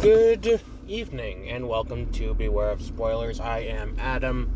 Good 0.00 0.62
evening 0.88 1.50
and 1.50 1.68
welcome 1.68 2.10
to 2.12 2.32
Beware 2.32 2.70
of 2.70 2.80
Spoilers. 2.80 3.38
I 3.38 3.58
am 3.58 3.94
Adam, 3.98 4.50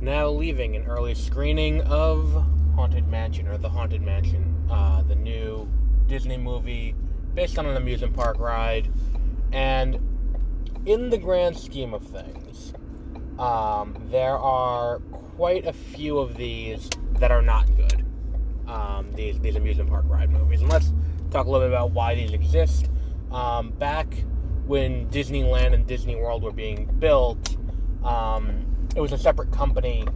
now 0.00 0.30
leaving 0.30 0.74
an 0.74 0.86
early 0.86 1.14
screening 1.14 1.82
of 1.82 2.32
Haunted 2.76 3.08
Mansion 3.08 3.46
or 3.46 3.58
The 3.58 3.68
Haunted 3.68 4.00
Mansion, 4.00 4.68
uh, 4.70 5.02
the 5.02 5.16
new 5.16 5.70
Disney 6.06 6.38
movie 6.38 6.94
based 7.34 7.58
on 7.58 7.66
an 7.66 7.76
amusement 7.76 8.16
park 8.16 8.38
ride. 8.38 8.90
And 9.52 9.98
in 10.86 11.10
the 11.10 11.18
grand 11.18 11.54
scheme 11.54 11.92
of 11.92 12.02
things, 12.02 12.72
um, 13.38 13.94
there 14.10 14.38
are 14.38 15.00
quite 15.36 15.66
a 15.66 15.74
few 15.74 16.18
of 16.18 16.38
these 16.38 16.88
that 17.18 17.30
are 17.30 17.42
not 17.42 17.66
good. 17.76 18.02
Um, 18.66 19.12
these 19.12 19.38
these 19.40 19.56
amusement 19.56 19.90
park 19.90 20.06
ride 20.08 20.30
movies, 20.30 20.62
and 20.62 20.70
let's 20.70 20.90
talk 21.30 21.44
a 21.44 21.50
little 21.50 21.68
bit 21.68 21.74
about 21.74 21.90
why 21.90 22.14
these 22.14 22.32
exist. 22.32 22.88
Um, 23.30 23.70
back 23.70 24.06
when 24.66 25.08
Disneyland 25.10 25.74
and 25.74 25.86
Disney 25.86 26.16
World 26.16 26.42
were 26.42 26.52
being 26.52 26.86
built, 26.98 27.56
um, 28.04 28.64
it 28.94 29.00
was 29.00 29.12
a 29.12 29.18
separate 29.18 29.52
company, 29.52 30.06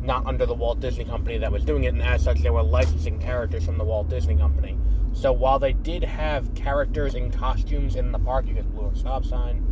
not 0.00 0.26
under 0.26 0.46
the 0.46 0.54
Walt 0.54 0.80
Disney 0.80 1.04
Company, 1.04 1.38
that 1.38 1.50
was 1.50 1.64
doing 1.64 1.84
it, 1.84 1.94
and 1.94 2.02
as 2.02 2.22
such, 2.22 2.40
they 2.40 2.50
were 2.50 2.62
licensing 2.62 3.18
characters 3.18 3.64
from 3.64 3.78
the 3.78 3.84
Walt 3.84 4.08
Disney 4.08 4.36
Company. 4.36 4.78
So 5.12 5.32
while 5.32 5.58
they 5.58 5.72
did 5.72 6.02
have 6.02 6.54
characters 6.54 7.14
in 7.14 7.30
costumes 7.30 7.96
in 7.96 8.12
the 8.12 8.18
park, 8.18 8.46
you 8.46 8.54
get 8.54 8.70
blew 8.74 8.88
a 8.88 8.96
stop 8.96 9.24
sign. 9.24 9.62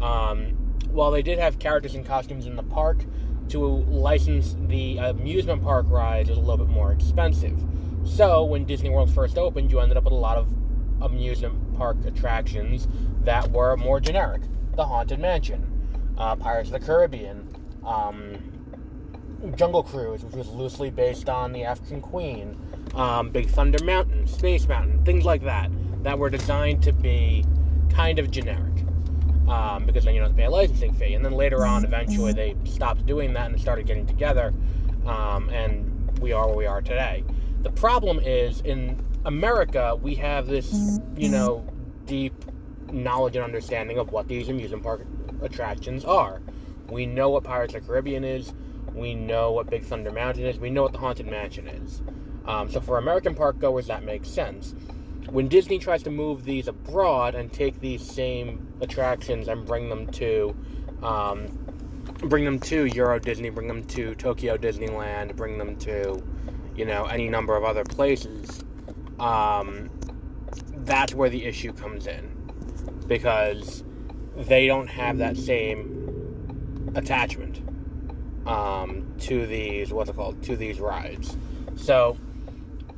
Um, 0.00 0.56
while 0.90 1.10
they 1.10 1.22
did 1.22 1.38
have 1.38 1.58
characters 1.58 1.94
in 1.94 2.02
costumes 2.02 2.46
in 2.46 2.56
the 2.56 2.62
park, 2.62 3.04
to 3.50 3.66
license 3.66 4.56
the 4.68 4.98
amusement 4.98 5.62
park 5.62 5.86
rides 5.88 6.28
was 6.28 6.38
a 6.38 6.40
little 6.40 6.64
bit 6.64 6.68
more 6.68 6.92
expensive. 6.92 7.60
So 8.04 8.44
when 8.44 8.64
Disney 8.64 8.90
World 8.90 9.12
first 9.12 9.36
opened, 9.38 9.70
you 9.70 9.80
ended 9.80 9.96
up 9.96 10.04
with 10.04 10.12
a 10.12 10.16
lot 10.16 10.38
of 10.38 10.48
amusement 11.02 11.76
park 11.76 11.96
attractions 12.06 12.88
that 13.22 13.50
were 13.50 13.76
more 13.76 14.00
generic. 14.00 14.42
The 14.76 14.84
Haunted 14.84 15.18
Mansion, 15.18 16.14
uh, 16.18 16.36
Pirates 16.36 16.70
of 16.70 16.80
the 16.80 16.86
Caribbean, 16.86 17.48
um, 17.84 18.38
Jungle 19.56 19.82
Cruise, 19.82 20.24
which 20.24 20.34
was 20.34 20.48
loosely 20.48 20.90
based 20.90 21.28
on 21.28 21.52
the 21.52 21.64
African 21.64 22.00
Queen, 22.00 22.58
um, 22.94 23.30
Big 23.30 23.48
Thunder 23.48 23.82
Mountain, 23.84 24.26
Space 24.26 24.68
Mountain, 24.68 25.04
things 25.04 25.24
like 25.24 25.42
that, 25.42 25.70
that 26.02 26.18
were 26.18 26.30
designed 26.30 26.82
to 26.82 26.92
be 26.92 27.44
kind 27.90 28.18
of 28.18 28.30
generic. 28.30 28.84
Um, 29.48 29.84
because 29.84 30.04
then 30.04 30.14
you 30.14 30.20
don't 30.20 30.28
have 30.28 30.36
to 30.36 30.42
pay 30.42 30.46
a 30.46 30.50
licensing 30.50 30.94
fee. 30.94 31.14
And 31.14 31.24
then 31.24 31.32
later 31.32 31.66
on, 31.66 31.84
eventually, 31.84 32.32
they 32.32 32.54
stopped 32.64 33.04
doing 33.04 33.32
that 33.32 33.50
and 33.50 33.60
started 33.60 33.86
getting 33.86 34.06
together, 34.06 34.54
um, 35.06 35.48
and 35.50 36.18
we 36.20 36.32
are 36.32 36.46
where 36.46 36.56
we 36.56 36.66
are 36.66 36.80
today. 36.80 37.24
The 37.62 37.70
problem 37.72 38.20
is 38.20 38.60
in 38.60 38.96
America, 39.24 39.96
we 40.00 40.14
have 40.14 40.46
this, 40.46 40.98
you 41.16 41.28
know, 41.28 41.66
deep 42.06 42.32
knowledge 42.90 43.36
and 43.36 43.44
understanding 43.44 43.98
of 43.98 44.10
what 44.10 44.28
these 44.28 44.48
amusement 44.48 44.82
park 44.82 45.06
attractions 45.42 46.04
are. 46.04 46.40
We 46.88 47.06
know 47.06 47.30
what 47.30 47.44
Pirates 47.44 47.74
of 47.74 47.82
the 47.82 47.86
Caribbean 47.86 48.24
is. 48.24 48.52
We 48.94 49.14
know 49.14 49.52
what 49.52 49.68
Big 49.68 49.84
Thunder 49.84 50.10
Mountain 50.10 50.44
is. 50.44 50.58
We 50.58 50.70
know 50.70 50.82
what 50.82 50.92
the 50.92 50.98
Haunted 50.98 51.26
Mansion 51.26 51.68
is. 51.68 52.02
Um, 52.46 52.70
so 52.70 52.80
for 52.80 52.98
American 52.98 53.34
park 53.34 53.58
goers, 53.58 53.86
that 53.86 54.02
makes 54.02 54.28
sense. 54.28 54.74
When 55.28 55.48
Disney 55.48 55.78
tries 55.78 56.02
to 56.04 56.10
move 56.10 56.44
these 56.44 56.66
abroad 56.66 57.34
and 57.34 57.52
take 57.52 57.78
these 57.78 58.04
same 58.04 58.66
attractions 58.80 59.48
and 59.48 59.64
bring 59.66 59.88
them 59.88 60.06
to, 60.12 60.56
um, 61.02 61.46
bring 62.18 62.44
them 62.44 62.58
to 62.60 62.86
Euro 62.86 63.20
Disney, 63.20 63.50
bring 63.50 63.68
them 63.68 63.84
to 63.84 64.14
Tokyo 64.16 64.56
Disneyland, 64.56 65.36
bring 65.36 65.58
them 65.58 65.76
to, 65.76 66.20
you 66.74 66.84
know, 66.86 67.04
any 67.04 67.28
number 67.28 67.54
of 67.54 67.62
other 67.62 67.84
places, 67.84 68.64
um, 69.20 69.90
that's 70.78 71.14
where 71.14 71.28
the 71.28 71.44
issue 71.44 71.72
comes 71.72 72.06
in 72.06 72.36
because 73.06 73.84
they 74.36 74.66
don't 74.66 74.88
have 74.88 75.18
that 75.18 75.36
same 75.36 76.92
attachment 76.94 77.60
um, 78.46 79.14
to 79.20 79.46
these 79.46 79.92
what's 79.92 80.10
it 80.10 80.16
called 80.16 80.42
to 80.42 80.56
these 80.56 80.80
rides. 80.80 81.36
So, 81.76 82.16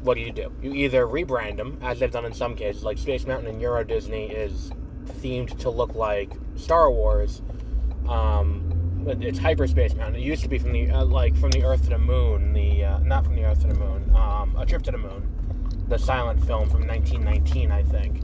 what 0.01 0.15
do 0.15 0.21
you 0.21 0.33
do? 0.33 0.53
You 0.63 0.73
either 0.73 1.07
rebrand 1.07 1.57
them, 1.57 1.79
as 1.83 1.99
they've 1.99 2.11
done 2.11 2.25
in 2.25 2.33
some 2.33 2.55
cases, 2.55 2.85
like 2.85 2.99
Space 2.99 3.27
Mountain 3.27 3.49
and 3.49 3.61
Euro 3.61 3.85
Disney 3.85 4.31
is 4.31 4.71
themed 5.21 5.59
to 5.59 5.71
look 5.71 5.95
like 5.95 6.33
Star 6.57 6.91
Wars. 6.91 7.43
Um, 8.09 8.69
it's 9.21 9.39
Hyperspace 9.39 9.95
Mountain. 9.95 10.21
It 10.21 10.25
used 10.25 10.43
to 10.45 10.49
be 10.49 10.59
from 10.59 10.73
the 10.73 10.89
uh, 10.91 11.05
like 11.05 11.37
from 11.37 11.51
the 11.51 11.65
Earth 11.65 11.83
to 11.85 11.91
the 11.91 11.99
Moon. 11.99 12.53
The 12.53 12.85
uh, 12.85 12.99
not 13.01 13.25
from 13.25 13.35
the 13.35 13.45
Earth 13.45 13.63
to 13.63 13.69
the 13.69 13.75
Moon. 13.75 14.15
Um, 14.15 14.57
a 14.57 14.65
Trip 14.65 14.83
to 14.83 14.93
the 14.93 14.99
Moon 14.99 15.42
the 15.93 15.99
silent 15.99 16.41
film 16.47 16.71
from 16.71 16.87
1919, 16.87 17.71
I 17.71 17.83
think. 17.83 18.23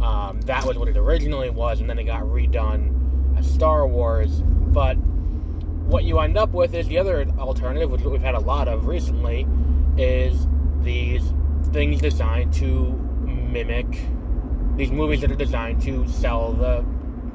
Um, 0.00 0.40
that 0.42 0.64
was 0.64 0.78
what 0.78 0.88
it 0.88 0.96
originally 0.96 1.50
was, 1.50 1.80
and 1.80 1.90
then 1.90 1.98
it 1.98 2.04
got 2.04 2.22
redone 2.22 3.36
as 3.36 3.52
Star 3.52 3.84
Wars. 3.84 4.42
But 4.42 4.94
what 4.94 6.04
you 6.04 6.20
end 6.20 6.38
up 6.38 6.50
with 6.50 6.72
is 6.72 6.86
the 6.86 6.98
other 6.98 7.26
alternative, 7.36 7.90
which 7.90 8.02
we've 8.02 8.22
had 8.22 8.36
a 8.36 8.40
lot 8.40 8.68
of 8.68 8.86
recently, 8.86 9.44
is 9.98 10.46
these 10.82 11.34
things 11.72 12.00
designed 12.00 12.52
to 12.54 12.92
mimic 13.24 13.86
these 14.76 14.92
movies 14.92 15.20
that 15.20 15.32
are 15.32 15.36
designed 15.36 15.82
to 15.82 16.06
sell 16.08 16.52
the 16.52 16.84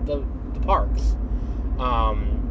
the, 0.06 0.26
the 0.58 0.66
parks. 0.66 1.18
Um, 1.78 2.45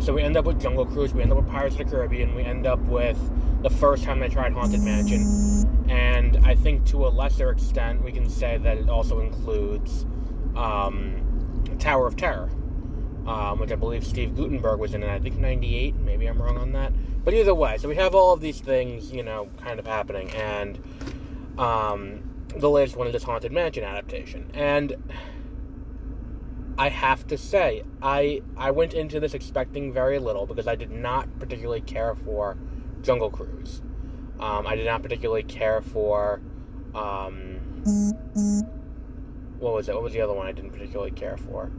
so 0.00 0.12
we 0.12 0.22
end 0.22 0.36
up 0.36 0.44
with 0.44 0.60
Jungle 0.60 0.86
Cruise, 0.86 1.12
we 1.12 1.22
end 1.22 1.32
up 1.32 1.38
with 1.38 1.48
Pirates 1.48 1.74
of 1.74 1.78
the 1.78 1.84
Caribbean, 1.84 2.34
we 2.34 2.42
end 2.42 2.66
up 2.66 2.78
with 2.80 3.18
the 3.62 3.70
first 3.70 4.04
time 4.04 4.20
they 4.20 4.28
tried 4.28 4.52
Haunted 4.52 4.80
Mansion, 4.80 5.66
and 5.90 6.36
I 6.46 6.54
think 6.54 6.86
to 6.86 7.06
a 7.06 7.08
lesser 7.08 7.50
extent 7.50 8.02
we 8.02 8.12
can 8.12 8.28
say 8.28 8.58
that 8.58 8.78
it 8.78 8.88
also 8.88 9.20
includes 9.20 10.06
um, 10.56 11.64
Tower 11.78 12.06
of 12.06 12.16
Terror, 12.16 12.48
um, 13.26 13.58
which 13.58 13.72
I 13.72 13.74
believe 13.74 14.06
Steve 14.06 14.34
Guttenberg 14.36 14.78
was 14.78 14.94
in, 14.94 15.02
and 15.02 15.12
I 15.12 15.18
think 15.18 15.36
'98. 15.36 15.96
Maybe 15.96 16.26
I'm 16.26 16.40
wrong 16.40 16.56
on 16.56 16.72
that, 16.72 16.92
but 17.24 17.34
either 17.34 17.54
way, 17.54 17.76
so 17.78 17.88
we 17.88 17.96
have 17.96 18.14
all 18.14 18.32
of 18.32 18.40
these 18.40 18.60
things, 18.60 19.12
you 19.12 19.22
know, 19.22 19.48
kind 19.62 19.78
of 19.78 19.86
happening, 19.86 20.30
and 20.30 20.78
um, 21.58 22.22
the 22.56 22.70
latest 22.70 22.96
one 22.96 23.06
is 23.06 23.12
this 23.12 23.24
Haunted 23.24 23.52
Mansion 23.52 23.84
adaptation, 23.84 24.50
and 24.54 24.94
I 26.78 26.88
have 26.90 27.26
to 27.26 27.36
say, 27.36 27.82
I 28.00 28.40
I 28.56 28.70
went 28.70 28.94
into 28.94 29.18
this 29.18 29.34
expecting 29.34 29.92
very 29.92 30.20
little 30.20 30.46
because 30.46 30.68
I 30.68 30.76
did 30.76 30.92
not 30.92 31.28
particularly 31.40 31.80
care 31.80 32.14
for 32.14 32.56
Jungle 33.02 33.30
Cruise. 33.30 33.82
Um, 34.38 34.66
I 34.66 34.76
did 34.76 34.86
not 34.86 35.02
particularly 35.02 35.42
care 35.42 35.82
for 35.82 36.40
um, 36.94 37.56
what 39.58 39.74
was 39.74 39.88
it? 39.88 39.94
What 39.94 40.04
was 40.04 40.12
the 40.12 40.20
other 40.20 40.34
one 40.34 40.46
I 40.46 40.52
didn't 40.52 40.70
particularly 40.70 41.10
care 41.10 41.36
for? 41.36 41.70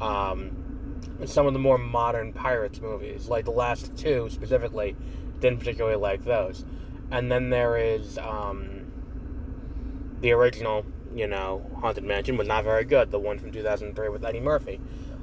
Um, 0.00 1.00
some 1.24 1.46
of 1.46 1.52
the 1.52 1.58
more 1.58 1.78
modern 1.78 2.32
pirates 2.32 2.80
movies, 2.80 3.28
like 3.28 3.44
the 3.44 3.50
last 3.50 3.96
two 3.96 4.28
specifically, 4.30 4.96
didn't 5.40 5.58
particularly 5.58 5.96
like 5.96 6.24
those. 6.24 6.64
And 7.10 7.30
then 7.30 7.50
there 7.50 7.76
is 7.76 8.18
um, 8.18 8.86
the 10.20 10.32
original 10.32 10.86
you 11.14 11.26
know, 11.26 11.64
Haunted 11.80 12.04
Mansion 12.04 12.36
was 12.36 12.48
not 12.48 12.64
very 12.64 12.84
good. 12.84 13.10
The 13.10 13.18
one 13.18 13.38
from 13.38 13.52
2003 13.52 14.08
with 14.08 14.24
Eddie 14.24 14.40
Murphy, 14.40 14.80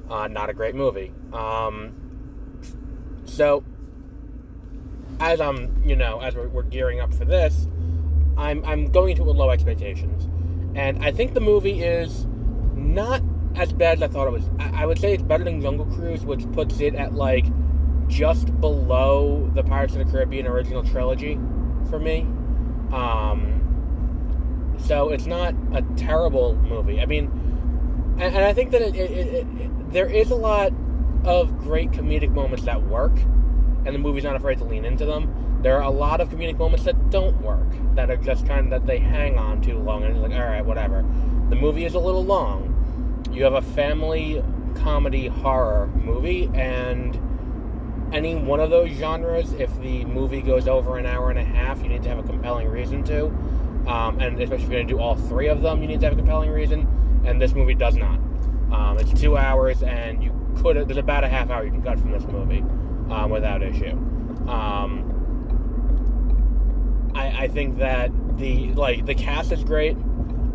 uh, 0.09 0.27
not 0.27 0.49
a 0.49 0.53
great 0.53 0.75
movie. 0.75 1.13
Um, 1.33 1.93
so, 3.25 3.63
as 5.19 5.41
I'm, 5.41 5.83
you 5.85 5.95
know, 5.95 6.19
as 6.19 6.35
we're, 6.35 6.47
we're, 6.47 6.63
gearing 6.63 6.99
up 6.99 7.13
for 7.13 7.25
this, 7.25 7.67
I'm 8.37 8.63
I'm 8.65 8.91
going 8.91 9.17
it 9.17 9.23
with 9.23 9.35
low 9.35 9.49
expectations, 9.49 10.27
and 10.75 11.03
I 11.03 11.11
think 11.11 11.33
the 11.33 11.41
movie 11.41 11.83
is 11.83 12.25
not 12.75 13.21
as 13.55 13.73
bad 13.73 13.97
as 13.97 14.03
I 14.03 14.07
thought 14.07 14.27
it 14.27 14.31
was. 14.31 14.49
I, 14.59 14.83
I 14.83 14.85
would 14.85 14.99
say 14.99 15.13
it's 15.13 15.23
better 15.23 15.43
than 15.43 15.61
Jungle 15.61 15.85
Cruise, 15.85 16.25
which 16.25 16.49
puts 16.51 16.79
it 16.79 16.95
at 16.95 17.13
like 17.13 17.45
just 18.07 18.59
below 18.59 19.49
the 19.53 19.63
Pirates 19.63 19.95
of 19.95 20.05
the 20.05 20.11
Caribbean 20.11 20.47
original 20.47 20.83
trilogy 20.83 21.35
for 21.89 21.99
me. 21.99 22.21
Um, 22.91 23.60
so 24.85 25.09
it's 25.09 25.25
not 25.25 25.53
a 25.73 25.81
terrible 25.95 26.55
movie. 26.55 27.01
I 27.01 27.05
mean, 27.05 27.25
and, 28.19 28.35
and 28.35 28.45
I 28.45 28.53
think 28.53 28.71
that 28.71 28.81
it, 28.81 28.95
it, 28.95 29.27
it, 29.27 29.91
there 29.91 30.07
is 30.07 30.31
a 30.31 30.35
lot 30.35 30.73
of 31.23 31.57
great 31.59 31.91
comedic 31.91 32.31
moments 32.31 32.65
that 32.65 32.81
work, 32.83 33.13
and 33.85 33.87
the 33.87 33.99
movie's 33.99 34.23
not 34.23 34.35
afraid 34.35 34.57
to 34.59 34.63
lean 34.63 34.85
into 34.85 35.05
them. 35.05 35.59
There 35.61 35.77
are 35.77 35.83
a 35.83 35.91
lot 35.91 36.21
of 36.21 36.29
comedic 36.29 36.57
moments 36.57 36.85
that 36.85 37.09
don't 37.11 37.39
work, 37.41 37.67
that 37.95 38.09
are 38.09 38.17
just 38.17 38.47
kind 38.47 38.65
of 38.65 38.69
that 38.71 38.87
they 38.87 38.97
hang 38.97 39.37
on 39.37 39.61
too 39.61 39.77
long, 39.77 40.03
and 40.03 40.15
it's 40.15 40.21
like, 40.21 40.31
all 40.31 40.45
right, 40.45 40.65
whatever. 40.65 41.05
The 41.49 41.55
movie 41.55 41.85
is 41.85 41.93
a 41.93 41.99
little 41.99 42.23
long. 42.23 43.27
You 43.31 43.43
have 43.43 43.53
a 43.53 43.61
family 43.61 44.43
comedy 44.75 45.27
horror 45.27 45.87
movie, 45.87 46.49
and 46.55 47.15
any 48.13 48.35
one 48.35 48.59
of 48.59 48.69
those 48.69 48.89
genres, 48.89 49.53
if 49.53 49.79
the 49.81 50.03
movie 50.05 50.41
goes 50.41 50.67
over 50.67 50.97
an 50.97 51.05
hour 51.05 51.29
and 51.29 51.39
a 51.39 51.43
half, 51.43 51.81
you 51.81 51.89
need 51.89 52.03
to 52.03 52.09
have 52.09 52.19
a 52.19 52.23
compelling 52.23 52.67
reason 52.67 53.03
to. 53.05 53.31
Um, 53.87 54.19
and 54.19 54.39
especially 54.41 54.55
if 54.55 54.61
you're 54.61 54.69
going 54.69 54.87
to 54.87 54.93
do 54.93 54.99
all 54.99 55.15
three 55.15 55.47
of 55.47 55.61
them, 55.61 55.81
you 55.81 55.87
need 55.87 55.99
to 56.01 56.05
have 56.05 56.13
a 56.13 56.17
compelling 56.17 56.51
reason. 56.51 56.87
And 57.25 57.41
this 57.41 57.53
movie 57.53 57.75
does 57.75 57.95
not. 57.95 58.19
Um, 58.71 58.97
it's 58.99 59.19
two 59.19 59.37
hours, 59.37 59.83
and 59.83 60.23
you 60.23 60.31
could 60.61 60.87
there's 60.87 60.97
about 60.97 61.23
a 61.23 61.27
half 61.27 61.49
hour 61.49 61.65
you 61.65 61.71
can 61.71 61.81
cut 61.81 61.99
from 61.99 62.11
this 62.11 62.23
movie 62.23 62.63
um, 63.11 63.29
without 63.29 63.61
issue. 63.61 63.91
Um, 64.47 65.07
I, 67.13 67.43
I, 67.43 67.47
think 67.47 67.77
that 67.79 68.11
the 68.37 68.71
like 68.73 69.05
the 69.05 69.13
cast 69.13 69.51
is 69.51 69.63
great. 69.63 69.97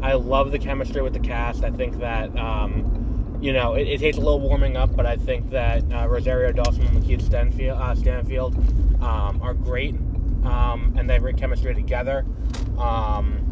I 0.02 0.14
love 0.14 0.50
the 0.50 0.58
chemistry 0.58 1.02
with 1.02 1.12
the 1.12 1.20
cast. 1.20 1.62
I 1.62 1.70
think 1.70 1.98
that 1.98 2.34
um, 2.38 3.38
you 3.40 3.52
know 3.52 3.74
it, 3.74 3.86
it, 3.86 4.00
takes 4.00 4.16
a 4.16 4.20
little 4.20 4.40
warming 4.40 4.76
up, 4.76 4.96
but 4.96 5.04
I 5.06 5.16
think 5.16 5.50
that 5.50 5.84
uh, 5.92 6.08
Rosario 6.08 6.52
Dawson 6.52 6.86
and 6.86 7.02
Lakeith 7.02 7.22
Stanfield, 7.22 7.78
uh, 7.78 7.94
Stanfield 7.94 8.56
um, 9.02 9.40
are 9.42 9.54
great, 9.54 9.94
um, 10.46 10.94
and 10.96 11.08
they 11.08 11.18
great 11.18 11.36
chemistry 11.36 11.74
together. 11.74 12.24
Um, 12.78 13.42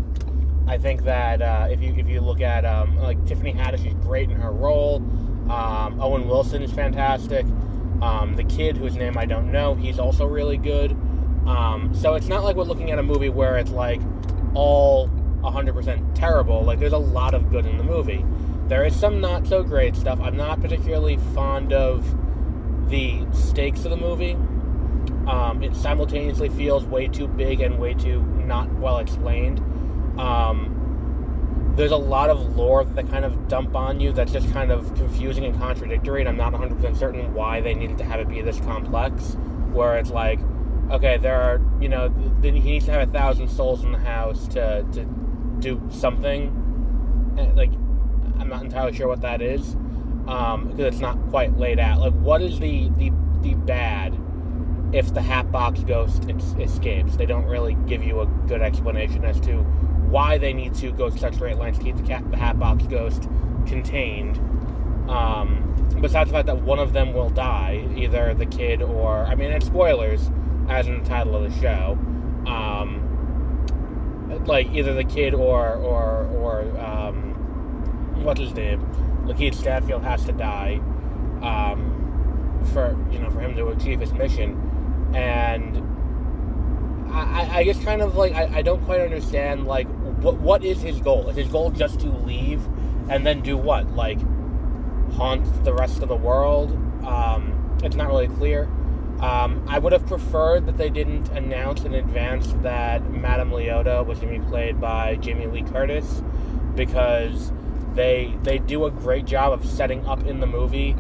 I 0.67 0.79
think 0.79 1.05
that 1.05 1.43
uh, 1.43 1.69
if 1.70 1.82
you 1.82 1.94
if 1.96 2.08
you 2.08 2.20
look 2.20 2.41
at 2.41 2.64
um, 2.64 2.96
like 2.96 3.25
Tiffany 3.26 3.52
Haddish, 3.52 3.82
she's 3.82 3.94
great 3.94 4.31
in 4.31 4.37
her 4.37 4.52
role. 4.52 4.96
Um, 5.50 6.00
Owen 6.00 6.26
Wilson 6.26 6.62
is 6.62 6.73
fantastic. 6.73 7.44
the 8.37 8.44
kid 8.44 8.76
whose 8.76 8.96
name 8.96 9.19
I 9.19 9.26
don't 9.26 9.52
know, 9.52 9.75
he's 9.75 9.99
also 9.99 10.26
really 10.26 10.56
good. 10.56 10.93
so 11.94 12.14
it's 12.14 12.29
not 12.29 12.44
like 12.44 12.56
we're 12.56 12.64
looking 12.64 12.91
at 12.91 12.99
a 12.99 13.02
movie 13.02 13.29
where 13.29 13.58
it's 13.58 13.70
like 13.70 14.00
all 14.55 15.08
100% 15.44 16.14
terrible. 16.14 16.62
Like, 16.62 16.81
there's 16.81 16.93
a 16.93 16.99
lot 16.99 17.35
of 17.35 17.50
good 17.50 17.67
in 17.67 17.76
the 17.76 17.85
movie. 17.85 18.25
There 18.69 18.85
is 18.85 18.99
some 18.99 19.20
not 19.20 19.47
so 19.47 19.62
great 19.62 19.94
stuff. 19.94 20.19
I'm 20.20 20.37
not 20.37 20.61
particularly 20.61 21.19
fond 21.35 21.73
of 21.73 22.05
the 22.88 23.26
stakes 23.32 23.85
of 23.85 23.90
the 23.90 23.97
movie. 23.97 24.37
Um, 25.26 25.62
it 25.62 25.75
simultaneously 25.75 26.50
feels 26.50 26.85
way 26.85 27.09
too 27.09 27.26
big 27.26 27.61
and 27.61 27.79
way 27.79 27.94
too 27.94 28.23
not 28.23 28.73
well 28.75 28.99
explained. 28.99 29.59
Um, 30.19 31.73
there's 31.76 31.93
a 31.93 31.97
lot 31.97 32.31
of 32.31 32.56
lore 32.56 32.85
that 32.85 33.11
kind 33.11 33.25
of 33.25 33.49
dump 33.49 33.75
on 33.75 33.99
you 33.99 34.12
that's 34.12 34.32
just 34.32 34.50
kind 34.53 34.71
of 34.71 34.94
confusing 34.94 35.44
and 35.44 35.59
contradictory, 35.59 36.21
and 36.21 36.29
I'm 36.29 36.37
not 36.37 36.53
100% 36.53 36.97
certain 36.97 37.35
why 37.35 37.61
they 37.61 37.75
needed 37.75 37.99
to 37.99 38.05
have 38.05 38.21
it 38.21 38.29
be 38.29 38.41
this 38.43 38.61
complex. 38.61 39.37
Where 39.73 39.97
it's 39.97 40.11
like, 40.11 40.38
okay, 40.93 41.17
there 41.17 41.41
are, 41.41 41.61
you 41.81 41.88
know, 41.88 42.11
he 42.43 42.50
needs 42.53 42.85
to 42.85 42.93
have 42.93 43.09
a 43.09 43.12
thousand 43.12 43.49
souls 43.49 43.82
in 43.82 43.91
the 43.91 43.99
house 43.99 44.47
to, 44.49 44.87
to 44.93 45.05
do 45.59 45.82
something. 45.91 47.35
Eh, 47.38 47.50
like, 47.56 47.73
I'm 48.38 48.49
not 48.49 48.62
entirely 48.62 48.94
sure 48.94 49.09
what 49.09 49.23
that 49.23 49.43
is 49.43 49.75
um, 50.29 50.69
because 50.69 50.94
it's 50.94 51.00
not 51.00 51.19
quite 51.31 51.56
laid 51.59 51.81
out. 51.81 51.99
Like, 51.99 52.12
what 52.12 52.41
is 52.41 52.61
the 52.61 52.88
the, 52.99 53.11
the 53.41 53.55
bad 53.55 54.17
if 54.94 55.12
the 55.12 55.20
Hatbox 55.20 55.81
Ghost 55.81 56.25
escapes? 56.58 57.17
They 57.17 57.26
don't 57.26 57.46
really 57.46 57.75
give 57.87 58.05
you 58.05 58.20
a 58.20 58.26
good 58.26 58.62
explanation 58.62 59.25
as 59.25 59.41
to 59.41 59.58
why 60.08 60.38
they 60.38 60.52
need 60.52 60.75
to 60.76 60.93
go 60.93 61.11
such 61.11 61.38
great 61.38 61.58
lengths 61.58 61.79
to 61.79 61.85
keep 61.85 61.96
the, 61.96 62.02
cat, 62.02 62.31
the 62.31 62.37
Hatbox 62.37 62.85
Ghost 62.87 63.29
contained. 63.67 64.38
Um, 65.11 65.75
besides 66.00 66.31
the 66.31 66.37
fact 66.37 66.46
that 66.46 66.62
one 66.62 66.79
of 66.79 66.93
them 66.93 67.12
will 67.12 67.31
die, 67.31 67.87
either 67.96 68.32
the 68.35 68.46
kid 68.46 68.81
or 68.82 69.25
I 69.25 69.35
mean, 69.35 69.50
it's 69.50 69.67
spoilers, 69.67 70.31
as 70.69 70.87
in 70.87 71.02
the 71.02 71.08
title 71.08 71.37
of 71.37 71.52
the 71.52 71.61
show. 71.61 71.99
Um, 72.47 73.11
like 74.47 74.69
either 74.73 74.94
the 74.94 75.05
kid 75.05 75.35
or 75.35 75.75
or 75.75 76.26
or 76.26 76.81
um, 76.81 77.35
what's 78.23 78.40
his 78.40 78.55
name, 78.55 78.81
Lakeith 79.26 79.55
Stanfield 79.55 80.02
has 80.02 80.25
to 80.25 80.32
die 80.32 80.81
um, 81.43 82.64
for 82.73 82.97
you 83.11 83.19
know 83.19 83.31
for 83.31 83.40
him 83.40 83.55
to 83.56 83.69
achieve 83.69 84.00
his 84.00 84.12
mission, 84.12 84.55
and 85.14 85.82
I, 87.12 87.58
I 87.58 87.64
just 87.64 87.82
kind 87.82 88.02
of 88.02 88.16
like 88.16 88.32
I, 88.32 88.58
I 88.58 88.62
don't 88.62 88.84
quite 88.84 89.00
understand 89.00 89.66
like 89.66 89.87
what 90.20 90.37
what 90.38 90.64
is 90.64 90.82
his 90.82 91.00
goal? 91.00 91.28
Is 91.28 91.37
his 91.37 91.49
goal 91.49 91.70
just 91.70 92.00
to 92.00 92.11
leave 92.11 92.66
and 93.08 93.25
then 93.25 93.40
do 93.40 93.56
what? 93.56 93.94
Like 93.94 94.19
haunt 95.12 95.64
the 95.64 95.72
rest 95.72 96.02
of 96.02 96.08
the 96.08 96.16
world? 96.16 96.72
Um, 97.05 97.78
it's 97.82 97.96
not 97.96 98.08
really 98.08 98.28
clear. 98.28 98.64
Um, 99.20 99.64
I 99.69 99.78
would 99.78 99.93
have 99.93 100.06
preferred 100.06 100.66
that 100.66 100.76
they 100.76 100.90
didn't 100.90 101.28
announce 101.28 101.84
in 101.84 101.94
advance 101.94 102.52
that 102.62 103.08
Madame 103.11 103.50
Leota 103.50 104.05
was 104.05 104.19
going 104.19 104.34
to 104.34 104.40
be 104.40 104.50
played 104.50 104.81
by 104.81 105.14
Jamie 105.16 105.46
Lee 105.46 105.62
Curtis 105.62 106.22
because 106.75 107.52
they 107.94 108.34
they 108.43 108.58
do 108.58 108.87
a 108.87 108.90
great 108.90 109.25
job 109.25 109.52
of 109.52 109.64
setting 109.64 110.05
up 110.06 110.26
in 110.26 110.40
the 110.40 110.46
movie 110.46 110.96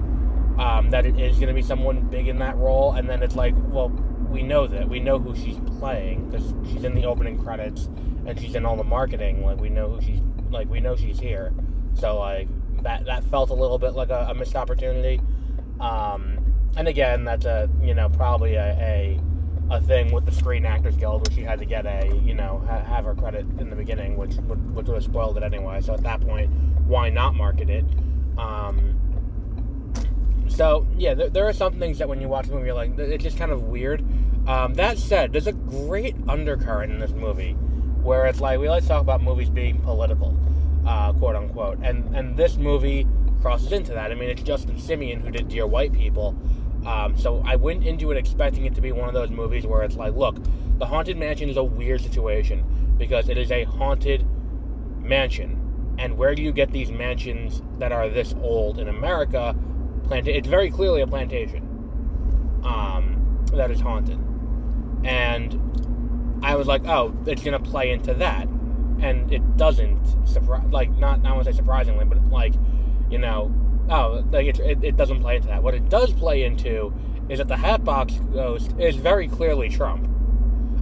um, 0.58 0.90
that 0.90 1.06
it 1.06 1.18
is 1.18 1.36
going 1.36 1.48
to 1.48 1.54
be 1.54 1.62
someone 1.62 2.08
big 2.08 2.28
in 2.28 2.38
that 2.38 2.56
role, 2.56 2.92
and 2.92 3.08
then 3.08 3.22
it's 3.22 3.36
like, 3.36 3.54
well, 3.56 3.88
we 4.34 4.42
know 4.42 4.66
that 4.66 4.88
we 4.88 4.98
know 4.98 5.18
who 5.18 5.34
she's 5.34 5.58
playing 5.78 6.28
because 6.28 6.54
she's 6.70 6.84
in 6.84 6.94
the 6.94 7.04
opening 7.04 7.38
credits 7.38 7.88
and 8.26 8.38
she's 8.40 8.54
in 8.54 8.66
all 8.66 8.76
the 8.76 8.84
marketing. 8.84 9.44
Like 9.44 9.60
we 9.60 9.68
know 9.68 9.90
who 9.90 10.02
she's 10.02 10.20
like 10.50 10.68
we 10.68 10.80
know 10.80 10.96
she's 10.96 11.18
here, 11.18 11.52
so 11.94 12.18
like 12.18 12.48
that 12.82 13.04
that 13.06 13.24
felt 13.24 13.50
a 13.50 13.54
little 13.54 13.78
bit 13.78 13.94
like 13.94 14.10
a, 14.10 14.26
a 14.30 14.34
missed 14.34 14.56
opportunity. 14.56 15.20
Um, 15.80 16.38
and 16.76 16.88
again, 16.88 17.24
that's 17.24 17.44
a 17.44 17.68
you 17.82 17.94
know 17.94 18.08
probably 18.08 18.54
a, 18.54 18.72
a, 18.78 19.20
a 19.70 19.80
thing 19.80 20.12
with 20.12 20.26
the 20.26 20.32
Screen 20.32 20.66
Actors 20.66 20.96
Guild, 20.96 21.26
where 21.26 21.36
she 21.36 21.42
had 21.42 21.58
to 21.60 21.64
get 21.64 21.86
a 21.86 22.20
you 22.24 22.34
know 22.34 22.64
ha- 22.66 22.82
have 22.82 23.04
her 23.04 23.14
credit 23.14 23.46
in 23.58 23.70
the 23.70 23.76
beginning, 23.76 24.16
which 24.16 24.34
would, 24.36 24.74
would 24.74 24.88
have 24.88 25.04
spoiled 25.04 25.36
it 25.36 25.42
anyway. 25.42 25.80
So 25.80 25.94
at 25.94 26.02
that 26.02 26.20
point, 26.20 26.50
why 26.86 27.08
not 27.10 27.34
market 27.34 27.70
it? 27.70 27.84
Um, 28.36 28.98
so 30.54 30.86
yeah, 30.96 31.14
there, 31.14 31.28
there, 31.28 31.48
are 31.48 31.52
some 31.52 31.74
things 31.74 31.98
that 31.98 32.08
when 32.08 32.20
you 32.20 32.28
watch 32.28 32.46
the 32.46 32.54
movie, 32.54 32.66
you're 32.66 32.74
like, 32.74 32.96
it's 32.98 33.24
just 33.24 33.36
kind 33.36 33.50
of 33.50 33.64
weird. 33.64 34.04
Um, 34.48 34.74
that 34.74 34.98
said, 34.98 35.32
there's 35.32 35.46
a 35.46 35.52
great 35.52 36.14
undercurrent 36.28 36.92
in 36.92 36.98
this 36.98 37.12
movie 37.12 37.52
where 38.02 38.26
it's 38.26 38.40
like 38.40 38.60
we 38.60 38.66
to 38.66 38.80
talk 38.86 39.00
about 39.00 39.22
movies 39.22 39.48
being 39.48 39.80
political, 39.80 40.38
uh, 40.86 41.12
quote 41.14 41.34
unquote, 41.34 41.78
and 41.82 42.14
and 42.14 42.36
this 42.36 42.56
movie 42.56 43.06
crosses 43.40 43.72
into 43.72 43.92
that. 43.92 44.12
I 44.12 44.14
mean, 44.14 44.28
it's 44.28 44.42
Justin 44.42 44.76
Simien 44.76 45.22
who 45.22 45.30
did 45.30 45.48
Dear 45.48 45.66
White 45.66 45.92
People, 45.92 46.36
um, 46.86 47.16
so 47.16 47.42
I 47.46 47.56
went 47.56 47.84
into 47.84 48.10
it 48.10 48.18
expecting 48.18 48.66
it 48.66 48.74
to 48.74 48.82
be 48.82 48.92
one 48.92 49.08
of 49.08 49.14
those 49.14 49.30
movies 49.30 49.66
where 49.66 49.82
it's 49.82 49.96
like, 49.96 50.14
look, 50.14 50.36
the 50.78 50.86
haunted 50.86 51.16
mansion 51.16 51.48
is 51.48 51.56
a 51.56 51.64
weird 51.64 52.02
situation 52.02 52.64
because 52.98 53.28
it 53.28 53.38
is 53.38 53.50
a 53.50 53.64
haunted 53.64 54.26
mansion, 55.00 55.96
and 55.98 56.18
where 56.18 56.34
do 56.34 56.42
you 56.42 56.52
get 56.52 56.70
these 56.70 56.92
mansions 56.92 57.62
that 57.78 57.90
are 57.90 58.08
this 58.10 58.34
old 58.42 58.78
in 58.78 58.88
America? 58.88 59.56
Planta- 60.04 60.34
it's 60.34 60.48
very 60.48 60.70
clearly 60.70 61.02
a 61.02 61.06
plantation 61.06 61.62
um, 62.64 63.44
that 63.52 63.70
is 63.70 63.80
haunted, 63.80 64.18
and 65.04 66.40
I 66.42 66.56
was 66.56 66.66
like, 66.66 66.86
oh, 66.86 67.14
it's 67.26 67.42
gonna 67.42 67.60
play 67.60 67.90
into 67.90 68.14
that, 68.14 68.46
and 69.00 69.32
it 69.32 69.56
doesn't. 69.56 70.04
Surprise, 70.26 70.64
like 70.70 70.90
not 70.92 71.22
want 71.22 71.44
to 71.44 71.52
say 71.52 71.56
surprisingly, 71.56 72.04
but 72.04 72.22
like, 72.30 72.54
you 73.10 73.18
know, 73.18 73.52
Oh, 73.90 74.24
like 74.30 74.46
it, 74.46 74.58
it, 74.60 74.82
it, 74.82 74.96
doesn't 74.96 75.20
play 75.20 75.36
into 75.36 75.48
that. 75.48 75.62
What 75.62 75.74
it 75.74 75.88
does 75.90 76.12
play 76.12 76.44
into 76.44 76.92
is 77.28 77.38
that 77.38 77.48
the 77.48 77.56
Hatbox 77.56 78.14
Ghost 78.32 78.74
is 78.78 78.96
very 78.96 79.28
clearly 79.28 79.68
Trump. 79.68 80.08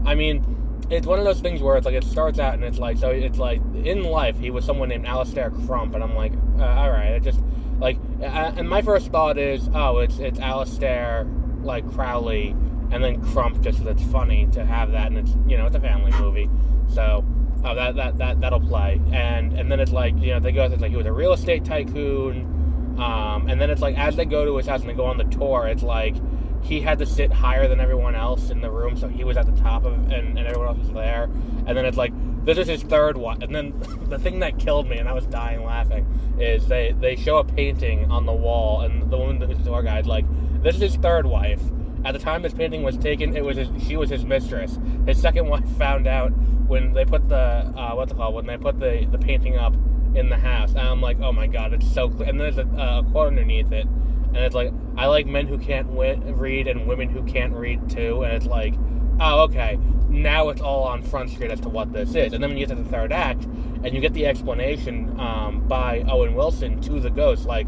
I 0.04 0.14
mean, 0.14 0.78
it's 0.88 1.06
one 1.06 1.18
of 1.18 1.24
those 1.24 1.40
things 1.40 1.60
where 1.62 1.76
it's 1.76 1.84
like 1.84 1.96
it 1.96 2.04
starts 2.04 2.38
out 2.38 2.54
and 2.54 2.62
it's 2.62 2.78
like 2.78 2.98
so 2.98 3.10
it's 3.10 3.38
like 3.38 3.60
in 3.82 4.04
life 4.04 4.38
he 4.38 4.50
was 4.50 4.64
someone 4.64 4.88
named 4.88 5.06
Alastair 5.06 5.50
Crump, 5.50 5.94
and 5.94 6.02
I'm 6.02 6.14
like, 6.14 6.32
uh, 6.58 6.64
all 6.64 6.90
right, 6.90 7.10
it 7.10 7.24
just 7.24 7.40
like, 7.78 7.96
and 8.22 8.68
my 8.68 8.82
first 8.82 9.08
thought 9.08 9.38
is, 9.38 9.68
oh, 9.74 9.98
it's 9.98 10.18
it's 10.18 10.38
Alastair 10.38 11.26
like 11.62 11.88
Crowley, 11.92 12.50
and 12.90 13.02
then 13.02 13.20
Crump 13.32 13.60
just 13.62 13.78
because 13.78 14.00
it's 14.00 14.10
funny 14.10 14.46
to 14.52 14.64
have 14.64 14.92
that, 14.92 15.08
and 15.08 15.18
it's 15.18 15.32
you 15.46 15.56
know 15.56 15.66
it's 15.66 15.76
a 15.76 15.80
family 15.80 16.12
movie, 16.12 16.48
so. 16.92 17.24
Oh, 17.64 17.76
that, 17.76 17.94
that 17.94 18.18
that 18.18 18.40
that'll 18.40 18.58
play, 18.58 19.00
and 19.12 19.52
and 19.52 19.70
then 19.70 19.78
it's 19.78 19.92
like 19.92 20.18
you 20.18 20.32
know 20.34 20.40
they 20.40 20.50
go 20.50 20.64
it's 20.64 20.82
like 20.82 20.90
he 20.90 20.96
was 20.96 21.06
a 21.06 21.12
real 21.12 21.32
estate 21.32 21.64
tycoon, 21.64 22.96
um, 22.98 23.48
and 23.48 23.60
then 23.60 23.70
it's 23.70 23.80
like 23.80 23.96
as 23.96 24.16
they 24.16 24.24
go 24.24 24.44
to 24.44 24.56
his 24.56 24.66
house 24.66 24.80
and 24.80 24.90
they 24.90 24.94
go 24.94 25.04
on 25.04 25.16
the 25.16 25.24
tour, 25.24 25.68
it's 25.68 25.84
like 25.84 26.16
he 26.62 26.80
had 26.80 26.98
to 26.98 27.06
sit 27.06 27.32
higher 27.32 27.68
than 27.68 27.80
everyone 27.80 28.14
else 28.14 28.50
in 28.50 28.60
the 28.60 28.70
room, 28.70 28.96
so 28.96 29.06
he 29.06 29.22
was 29.22 29.36
at 29.36 29.46
the 29.46 29.62
top 29.62 29.84
of 29.84 29.92
and, 29.92 30.12
and 30.12 30.40
everyone 30.40 30.68
else 30.68 30.78
was 30.78 30.90
there. 30.92 31.24
And 31.66 31.76
then 31.76 31.84
it's 31.84 31.96
like 31.96 32.12
this 32.44 32.58
is 32.58 32.66
his 32.66 32.82
third 32.82 33.16
one. 33.16 33.42
And 33.42 33.54
then 33.54 33.74
the 34.08 34.18
thing 34.18 34.40
that 34.40 34.58
killed 34.58 34.88
me, 34.88 34.98
and 34.98 35.08
I 35.08 35.12
was 35.12 35.26
dying 35.26 35.64
laughing, 35.64 36.06
is 36.38 36.66
they 36.66 36.94
they 37.00 37.16
show 37.16 37.38
a 37.38 37.44
painting 37.44 38.10
on 38.10 38.26
the 38.26 38.32
wall, 38.32 38.82
and 38.82 39.10
the 39.10 39.18
woman 39.18 39.38
the 39.38 39.54
tour 39.64 39.82
guide 39.82 40.06
like 40.06 40.24
this 40.62 40.76
is 40.76 40.80
his 40.80 40.96
third 40.96 41.26
wife. 41.26 41.60
At 42.04 42.12
the 42.12 42.18
time 42.18 42.42
this 42.42 42.52
painting 42.52 42.82
was 42.82 42.96
taken, 42.96 43.36
it 43.36 43.44
was 43.44 43.56
his, 43.56 43.68
she 43.86 43.96
was 43.96 44.10
his 44.10 44.24
mistress. 44.24 44.78
His 45.06 45.20
second 45.20 45.48
wife 45.48 45.68
found 45.78 46.06
out 46.06 46.30
when 46.66 46.92
they 46.92 47.04
put 47.04 47.28
the 47.28 47.36
uh, 47.36 47.92
what's 47.94 48.12
it 48.12 48.16
called 48.16 48.34
when 48.34 48.46
they 48.46 48.56
put 48.56 48.78
the 48.80 49.06
the 49.10 49.18
painting 49.18 49.56
up 49.56 49.74
in 50.14 50.28
the 50.28 50.36
house. 50.36 50.70
And 50.70 50.80
I'm 50.80 51.00
like, 51.00 51.20
oh 51.20 51.32
my 51.32 51.46
god, 51.46 51.72
it's 51.72 51.90
so 51.92 52.08
clear. 52.10 52.28
And 52.28 52.40
there's 52.40 52.58
a, 52.58 52.62
a 52.62 53.04
quote 53.10 53.28
underneath 53.28 53.72
it, 53.72 53.86
and 54.34 54.38
it's 54.38 54.54
like, 54.54 54.72
I 54.96 55.06
like 55.06 55.26
men 55.26 55.46
who 55.46 55.58
can't 55.58 55.86
read 55.90 56.66
and 56.66 56.86
women 56.86 57.10
who 57.10 57.22
can't 57.24 57.52
read 57.52 57.90
too. 57.90 58.22
And 58.22 58.34
it's 58.34 58.46
like, 58.46 58.74
oh, 59.22 59.42
okay, 59.44 59.78
now 60.08 60.48
it's 60.48 60.60
all 60.60 60.84
on 60.84 61.02
Front 61.02 61.30
Street 61.30 61.50
as 61.50 61.60
to 61.60 61.68
what 61.68 61.92
this 61.92 62.10
is. 62.10 62.32
And 62.32 62.42
then 62.42 62.50
when 62.50 62.56
you 62.56 62.66
get 62.66 62.76
to 62.76 62.82
the 62.82 62.88
third 62.88 63.12
act, 63.12 63.44
and 63.84 63.94
you 63.94 64.00
get 64.00 64.12
the 64.12 64.26
explanation 64.26 65.18
um, 65.18 65.66
by 65.66 66.04
Owen 66.08 66.34
Wilson 66.34 66.80
to 66.82 67.00
the 67.00 67.10
ghost, 67.10 67.46
like, 67.46 67.66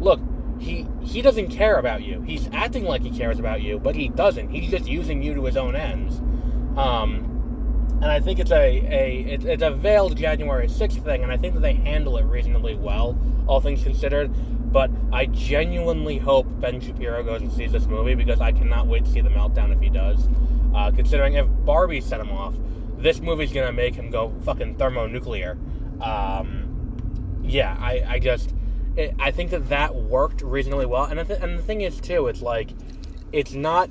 look, 0.00 0.20
he 0.58 0.86
he 1.02 1.20
doesn't 1.22 1.48
care 1.48 1.76
about 1.76 2.02
you. 2.02 2.22
He's 2.22 2.48
acting 2.52 2.84
like 2.84 3.02
he 3.02 3.10
cares 3.10 3.38
about 3.38 3.62
you, 3.62 3.78
but 3.78 3.94
he 3.94 4.08
doesn't. 4.08 4.48
He's 4.48 4.70
just 4.70 4.86
using 4.86 5.22
you 5.22 5.34
to 5.34 5.44
his 5.44 5.56
own 5.56 5.76
ends. 5.76 6.18
Um, 6.78 7.32
and 8.02 8.06
I 8.06 8.20
think 8.20 8.38
it's 8.38 8.50
a, 8.50 8.56
a 8.56 9.24
it's, 9.28 9.44
it's 9.44 9.62
a 9.62 9.70
veiled 9.70 10.16
January 10.16 10.68
6th 10.68 11.02
thing, 11.02 11.22
and 11.22 11.32
I 11.32 11.36
think 11.36 11.54
that 11.54 11.60
they 11.60 11.74
handle 11.74 12.16
it 12.18 12.24
reasonably 12.24 12.74
well, 12.74 13.18
all 13.46 13.60
things 13.60 13.82
considered. 13.82 14.30
But 14.72 14.90
I 15.12 15.26
genuinely 15.26 16.18
hope 16.18 16.46
Ben 16.60 16.80
Shapiro 16.80 17.22
goes 17.22 17.40
and 17.40 17.52
sees 17.52 17.72
this 17.72 17.86
movie 17.86 18.14
because 18.14 18.40
I 18.40 18.52
cannot 18.52 18.86
wait 18.86 19.04
to 19.04 19.10
see 19.10 19.20
the 19.20 19.30
meltdown 19.30 19.74
if 19.74 19.80
he 19.80 19.88
does. 19.88 20.28
Uh, 20.76 20.90
considering 20.90 21.34
if 21.34 21.46
Barbie 21.64 22.02
set 22.02 22.20
him 22.20 22.30
off, 22.30 22.54
this 22.98 23.20
movie's 23.20 23.52
gonna 23.52 23.72
make 23.72 23.94
him 23.94 24.10
go 24.10 24.32
fucking 24.44 24.76
thermonuclear. 24.76 25.58
um, 26.02 26.64
yeah, 27.42 27.76
I, 27.80 28.04
I 28.06 28.18
just 28.18 28.54
it, 28.96 29.14
I 29.18 29.30
think 29.30 29.50
that 29.52 29.68
that 29.68 29.94
worked 29.94 30.42
reasonably 30.42 30.86
well. 30.86 31.04
And 31.04 31.18
the, 31.18 31.24
th- 31.24 31.40
and 31.40 31.58
the 31.58 31.62
thing 31.62 31.82
is 31.82 32.00
too, 32.00 32.26
it's 32.26 32.42
like 32.42 32.70
it's 33.32 33.52
not 33.52 33.88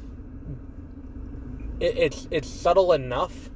it, 1.80 1.98
it's 1.98 2.27
it's 2.32 2.50
subtle 2.50 2.94
enough 2.94 3.50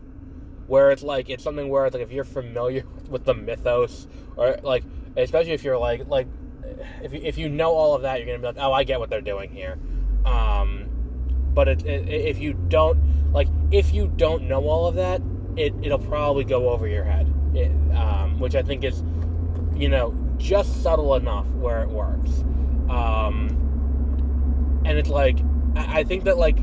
where 0.67 0.91
it's 0.91 1.03
like 1.03 1.29
it's 1.29 1.43
something 1.43 1.69
where 1.69 1.85
it's 1.85 1.93
like 1.93 2.03
if 2.03 2.11
you're 2.11 2.23
familiar 2.23 2.83
with 3.09 3.25
the 3.25 3.33
mythos 3.33 4.07
or 4.37 4.57
like 4.63 4.83
especially 5.17 5.51
if 5.51 5.63
you're 5.63 5.77
like 5.77 6.07
like 6.07 6.27
if 7.03 7.13
you, 7.13 7.19
if 7.23 7.37
you 7.37 7.49
know 7.49 7.73
all 7.73 7.95
of 7.95 8.03
that 8.03 8.19
you're 8.19 8.27
gonna 8.27 8.39
be 8.39 8.45
like 8.45 8.63
oh 8.63 8.71
I 8.71 8.83
get 8.83 8.99
what 8.99 9.09
they're 9.09 9.21
doing 9.21 9.49
here 9.51 9.77
um, 10.25 10.88
but 11.53 11.67
it, 11.67 11.85
it, 11.85 12.07
if 12.09 12.39
you 12.39 12.53
don't 12.53 13.31
like 13.31 13.47
if 13.71 13.93
you 13.93 14.11
don't 14.15 14.43
know 14.43 14.67
all 14.67 14.87
of 14.87 14.95
that 14.95 15.21
it, 15.55 15.73
it'll 15.81 15.99
probably 15.99 16.43
go 16.43 16.69
over 16.69 16.87
your 16.87 17.03
head 17.03 17.31
it, 17.53 17.71
um, 17.95 18.39
which 18.39 18.55
I 18.55 18.61
think 18.61 18.83
is 18.83 19.03
you 19.75 19.89
know 19.89 20.15
just 20.37 20.81
subtle 20.81 21.15
enough 21.15 21.47
where 21.47 21.81
it 21.81 21.89
works 21.89 22.31
um, 22.89 24.81
and 24.85 24.97
it's 24.97 25.09
like 25.09 25.39
I, 25.75 25.99
I 25.99 26.03
think 26.03 26.23
that 26.23 26.37
like 26.37 26.57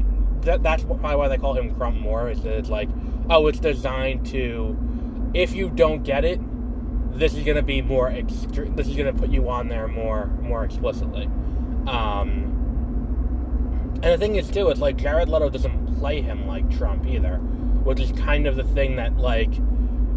that, 0.46 0.62
that's 0.62 0.82
probably 0.84 1.16
why 1.16 1.28
they 1.28 1.36
call 1.36 1.54
him 1.54 1.74
Crump 1.74 1.98
more. 1.98 2.30
Is 2.30 2.42
that 2.42 2.54
it's 2.54 2.70
like, 2.70 2.88
oh, 3.28 3.46
it's 3.48 3.60
designed 3.60 4.26
to, 4.26 4.76
if 5.34 5.54
you 5.54 5.68
don't 5.68 6.02
get 6.02 6.24
it, 6.24 6.40
this 7.18 7.34
is 7.34 7.44
going 7.44 7.56
to 7.56 7.62
be 7.62 7.82
more. 7.82 8.10
Extre- 8.10 8.74
this 8.74 8.88
is 8.88 8.96
going 8.96 9.12
to 9.12 9.20
put 9.20 9.30
you 9.30 9.48
on 9.50 9.68
there 9.68 9.88
more, 9.88 10.26
more 10.40 10.64
explicitly. 10.64 11.26
Um, 11.86 12.45
and 14.02 14.04
the 14.04 14.18
thing 14.18 14.36
is 14.36 14.50
too, 14.50 14.68
it's 14.68 14.80
like 14.80 14.96
Jared 14.96 15.28
Leto 15.28 15.50
doesn't 15.50 15.98
play 15.98 16.20
him 16.20 16.46
like 16.46 16.68
Trump 16.76 17.06
either, 17.06 17.36
which 17.36 18.00
is 18.00 18.12
kind 18.12 18.46
of 18.46 18.56
the 18.56 18.64
thing 18.64 18.96
that 18.96 19.16
like 19.16 19.50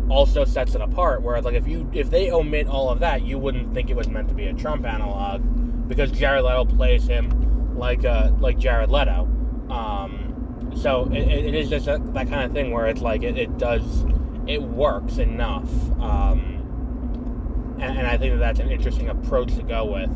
also 0.09 0.45
sets 0.45 0.75
it 0.75 0.81
apart. 0.81 1.21
Whereas 1.21 1.45
like 1.45 1.55
if 1.55 1.67
you 1.67 1.89
if 1.93 2.09
they 2.09 2.31
omit 2.31 2.67
all 2.67 2.89
of 2.89 2.99
that, 2.99 3.23
you 3.23 3.37
wouldn't 3.37 3.73
think 3.73 3.89
it 3.89 3.95
was 3.95 4.07
meant 4.07 4.29
to 4.29 4.35
be 4.35 4.47
a 4.47 4.53
Trump 4.53 4.85
analog 4.85 5.41
because 5.87 6.11
Jared 6.11 6.43
Leto 6.43 6.65
plays 6.65 7.07
him 7.07 7.77
like 7.77 8.05
uh 8.05 8.31
like 8.39 8.57
Jared 8.57 8.89
Leto. 8.89 9.27
Um, 9.69 10.29
so 10.75 11.09
it, 11.11 11.27
it 11.27 11.55
is 11.55 11.69
just 11.69 11.87
a, 11.87 11.99
that 12.13 12.29
kind 12.29 12.43
of 12.43 12.51
thing 12.51 12.71
where 12.71 12.87
it's 12.87 13.01
like 13.01 13.23
it, 13.23 13.37
it 13.37 13.57
does, 13.57 14.05
it 14.47 14.61
works 14.61 15.17
enough. 15.17 15.69
Um, 15.99 17.77
and, 17.79 17.97
and, 17.97 18.07
I 18.07 18.17
think 18.17 18.33
that 18.33 18.39
that's 18.39 18.59
an 18.59 18.69
interesting 18.69 19.09
approach 19.09 19.55
to 19.55 19.63
go 19.63 19.85
with. 19.85 20.09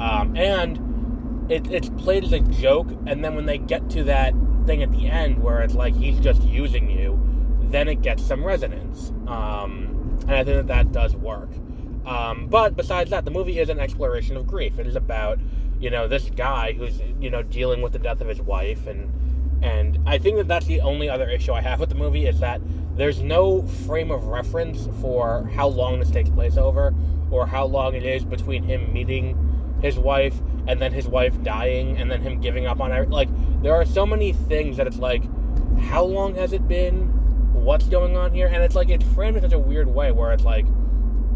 Um, 0.00 0.36
and 0.36 0.85
it, 1.48 1.70
it's 1.70 1.88
played 1.90 2.24
as 2.24 2.32
a 2.32 2.40
joke, 2.40 2.88
and 3.06 3.24
then 3.24 3.34
when 3.34 3.46
they 3.46 3.58
get 3.58 3.88
to 3.90 4.04
that 4.04 4.34
thing 4.66 4.82
at 4.82 4.90
the 4.90 5.06
end 5.06 5.42
where 5.42 5.62
it's 5.62 5.74
like 5.74 5.94
he's 5.94 6.18
just 6.20 6.42
using 6.42 6.90
you, 6.90 7.20
then 7.70 7.88
it 7.88 8.02
gets 8.02 8.24
some 8.24 8.44
resonance. 8.44 9.10
Um, 9.28 10.18
and 10.22 10.32
I 10.32 10.44
think 10.44 10.56
that 10.56 10.66
that 10.68 10.92
does 10.92 11.14
work. 11.14 11.50
Um, 12.04 12.46
but 12.48 12.76
besides 12.76 13.10
that, 13.10 13.24
the 13.24 13.30
movie 13.30 13.58
is 13.58 13.68
an 13.68 13.80
exploration 13.80 14.36
of 14.36 14.46
grief. 14.46 14.78
It 14.78 14.86
is 14.86 14.96
about 14.96 15.38
you 15.78 15.90
know 15.90 16.08
this 16.08 16.30
guy 16.30 16.72
who's 16.72 17.00
you 17.20 17.30
know 17.30 17.42
dealing 17.42 17.82
with 17.82 17.92
the 17.92 17.98
death 17.98 18.20
of 18.20 18.28
his 18.28 18.40
wife 18.40 18.86
and 18.86 19.12
and 19.62 19.98
I 20.06 20.18
think 20.18 20.36
that 20.36 20.48
that's 20.48 20.66
the 20.66 20.80
only 20.80 21.08
other 21.08 21.28
issue 21.28 21.52
I 21.52 21.60
have 21.62 21.80
with 21.80 21.88
the 21.88 21.94
movie 21.94 22.26
is 22.26 22.40
that 22.40 22.60
there's 22.94 23.22
no 23.22 23.62
frame 23.62 24.10
of 24.10 24.26
reference 24.26 24.88
for 25.00 25.48
how 25.54 25.68
long 25.68 25.98
this 25.98 26.10
takes 26.10 26.30
place 26.30 26.56
over 26.56 26.94
or 27.30 27.46
how 27.46 27.64
long 27.64 27.94
it 27.94 28.04
is 28.04 28.24
between 28.24 28.62
him 28.62 28.92
meeting 28.92 29.78
his 29.82 29.98
wife 29.98 30.34
and 30.68 30.80
then 30.80 30.92
his 30.92 31.06
wife 31.06 31.40
dying 31.42 31.96
and 31.98 32.10
then 32.10 32.20
him 32.20 32.40
giving 32.40 32.66
up 32.66 32.80
on 32.80 32.90
her 32.90 33.06
like 33.06 33.28
there 33.62 33.74
are 33.74 33.84
so 33.84 34.04
many 34.04 34.32
things 34.32 34.76
that 34.76 34.86
it's 34.86 34.98
like 34.98 35.22
how 35.80 36.02
long 36.02 36.34
has 36.34 36.52
it 36.52 36.66
been? 36.66 37.12
What's 37.52 37.86
going 37.86 38.16
on 38.16 38.32
here? 38.32 38.46
And 38.46 38.62
it's 38.62 38.74
like 38.74 38.88
it's 38.88 39.04
framed 39.14 39.36
in 39.36 39.42
such 39.42 39.52
a 39.52 39.58
weird 39.58 39.88
way 39.88 40.10
where 40.10 40.32
it's 40.32 40.44
like 40.44 40.66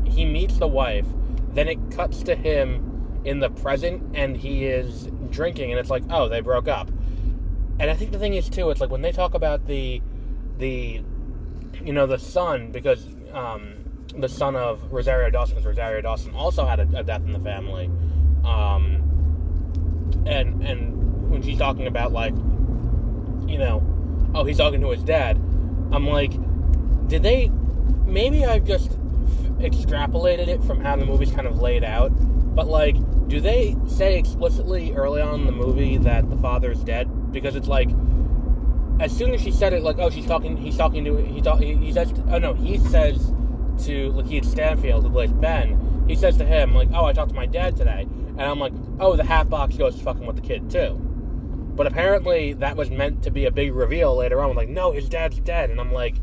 he 0.07 0.25
meets 0.25 0.59
the 0.59 0.67
wife 0.67 1.07
then 1.53 1.69
it 1.69 1.79
cuts 1.91 2.23
to 2.23 2.35
him 2.35 3.21
in 3.25 3.41
the 3.41 3.51
present 3.51 4.03
and 4.15 4.37
he 4.37 4.67
is 4.67 5.09
drinking 5.31 5.71
and 5.71 5.79
it's 5.79 5.91
like 5.91 6.03
oh 6.11 6.29
they 6.29 6.41
broke 6.41 6.69
up. 6.69 6.89
And 7.79 7.91
i 7.91 7.95
think 7.95 8.13
the 8.13 8.19
thing 8.19 8.35
is 8.35 8.49
too 8.49 8.71
it's 8.71 8.81
like 8.81 8.91
when 8.91 9.03
they 9.03 9.13
talk 9.13 9.35
about 9.35 9.67
the 9.67 10.03
the 10.59 11.03
you 11.83 11.93
know 11.93 12.07
the 12.07 12.19
son 12.19 12.71
because 12.73 13.07
um, 13.33 13.75
the 14.17 14.29
son 14.29 14.57
of 14.57 14.93
rosario 14.93 15.31
dawson 15.31 15.55
because 15.55 15.67
rosario 15.67 16.01
dawson 16.03 16.35
also 16.35 16.67
had 16.67 16.81
a, 16.81 16.99
a, 16.99 17.03
death 17.03 17.23
in 17.23 17.33
the 17.33 17.41
family 17.41 17.87
um, 18.45 19.10
and 20.27 20.63
and 20.63 21.31
when 21.31 21.43
she's 21.43 21.59
talking 21.59 21.87
about 21.87 22.13
like 22.13 22.35
you 23.49 23.59
know 23.59 23.83
oh 24.35 24.45
he's 24.45 24.59
talking 24.59 24.81
to 24.81 24.91
his 24.91 25.03
dad 25.03 25.37
i'm 25.93 26.07
like 26.07 26.33
did 27.09 27.23
they 27.23 27.49
maybe 28.07 28.45
i've 28.45 28.65
just 28.65 28.91
extrapolated 29.59 30.49
it 30.49 30.63
from 30.65 30.81
how 30.81 30.97
the 30.97 31.05
movie's 31.05 31.33
kind 31.33 31.47
of 31.47 31.61
laid 31.61 31.85
out 31.85 32.11
but 32.55 32.67
like, 32.67 32.97
do 33.29 33.41
they 33.41 33.77
say 33.89 34.19
explicitly 34.19 34.93
early 34.93 35.23
on 35.23 35.41
in 35.41 35.47
the 35.47 35.53
movie 35.53 35.97
that 35.99 36.29
the 36.29 36.37
father's 36.37 36.83
dead? 36.83 37.33
Because 37.33 37.55
it's 37.55 37.69
like, 37.69 37.89
as 38.99 39.17
soon 39.17 39.33
as 39.33 39.41
she 39.41 39.53
said 39.53 39.73
it, 39.73 39.83
like, 39.83 39.99
oh, 39.99 40.11
she's 40.11 40.27
talking, 40.27 40.57
he's 40.57 40.77
talking 40.77 41.05
to, 41.05 41.17
he 41.17 41.41
talk, 41.41 41.61
he, 41.61 41.75
he 41.77 41.93
says, 41.93 42.13
oh 42.29 42.39
no, 42.39 42.55
he 42.55 42.79
says 42.79 43.33
to 43.85 44.13
Lakeith 44.13 44.45
Stanfield, 44.45 45.05
who 45.05 45.11
plays 45.11 45.33
Ben, 45.33 46.05
he 46.09 46.17
says 46.17 46.37
to 46.39 46.45
him, 46.45 46.75
like, 46.75 46.89
oh, 46.93 47.05
I 47.05 47.13
talked 47.13 47.31
to 47.31 47.37
my 47.37 47.47
dad 47.47 47.77
today, 47.77 48.07
and 48.41 48.49
I'm 48.49 48.59
like, 48.59 48.73
oh, 48.99 49.17
the 49.17 49.25
Hatbox 49.25 49.77
Ghost 49.77 50.01
fucking 50.01 50.25
with 50.25 50.37
the 50.37 50.43
kid 50.43 50.71
too. 50.71 50.95
But 50.95 51.87
apparently 51.87 52.55
that 52.55 52.75
was 52.75 52.91
meant 52.91 53.23
to 53.25 53.31
be 53.31 53.45
a 53.45 53.51
big 53.51 53.75
reveal 53.75 54.17
later 54.17 54.43
on. 54.43 54.57
Like, 54.57 54.71
no, 54.71 54.93
his 54.93 55.11
dad's 55.11 55.39
dead, 55.41 55.69
and 55.69 55.79
I'm 55.79 55.93
like, 55.93 56.17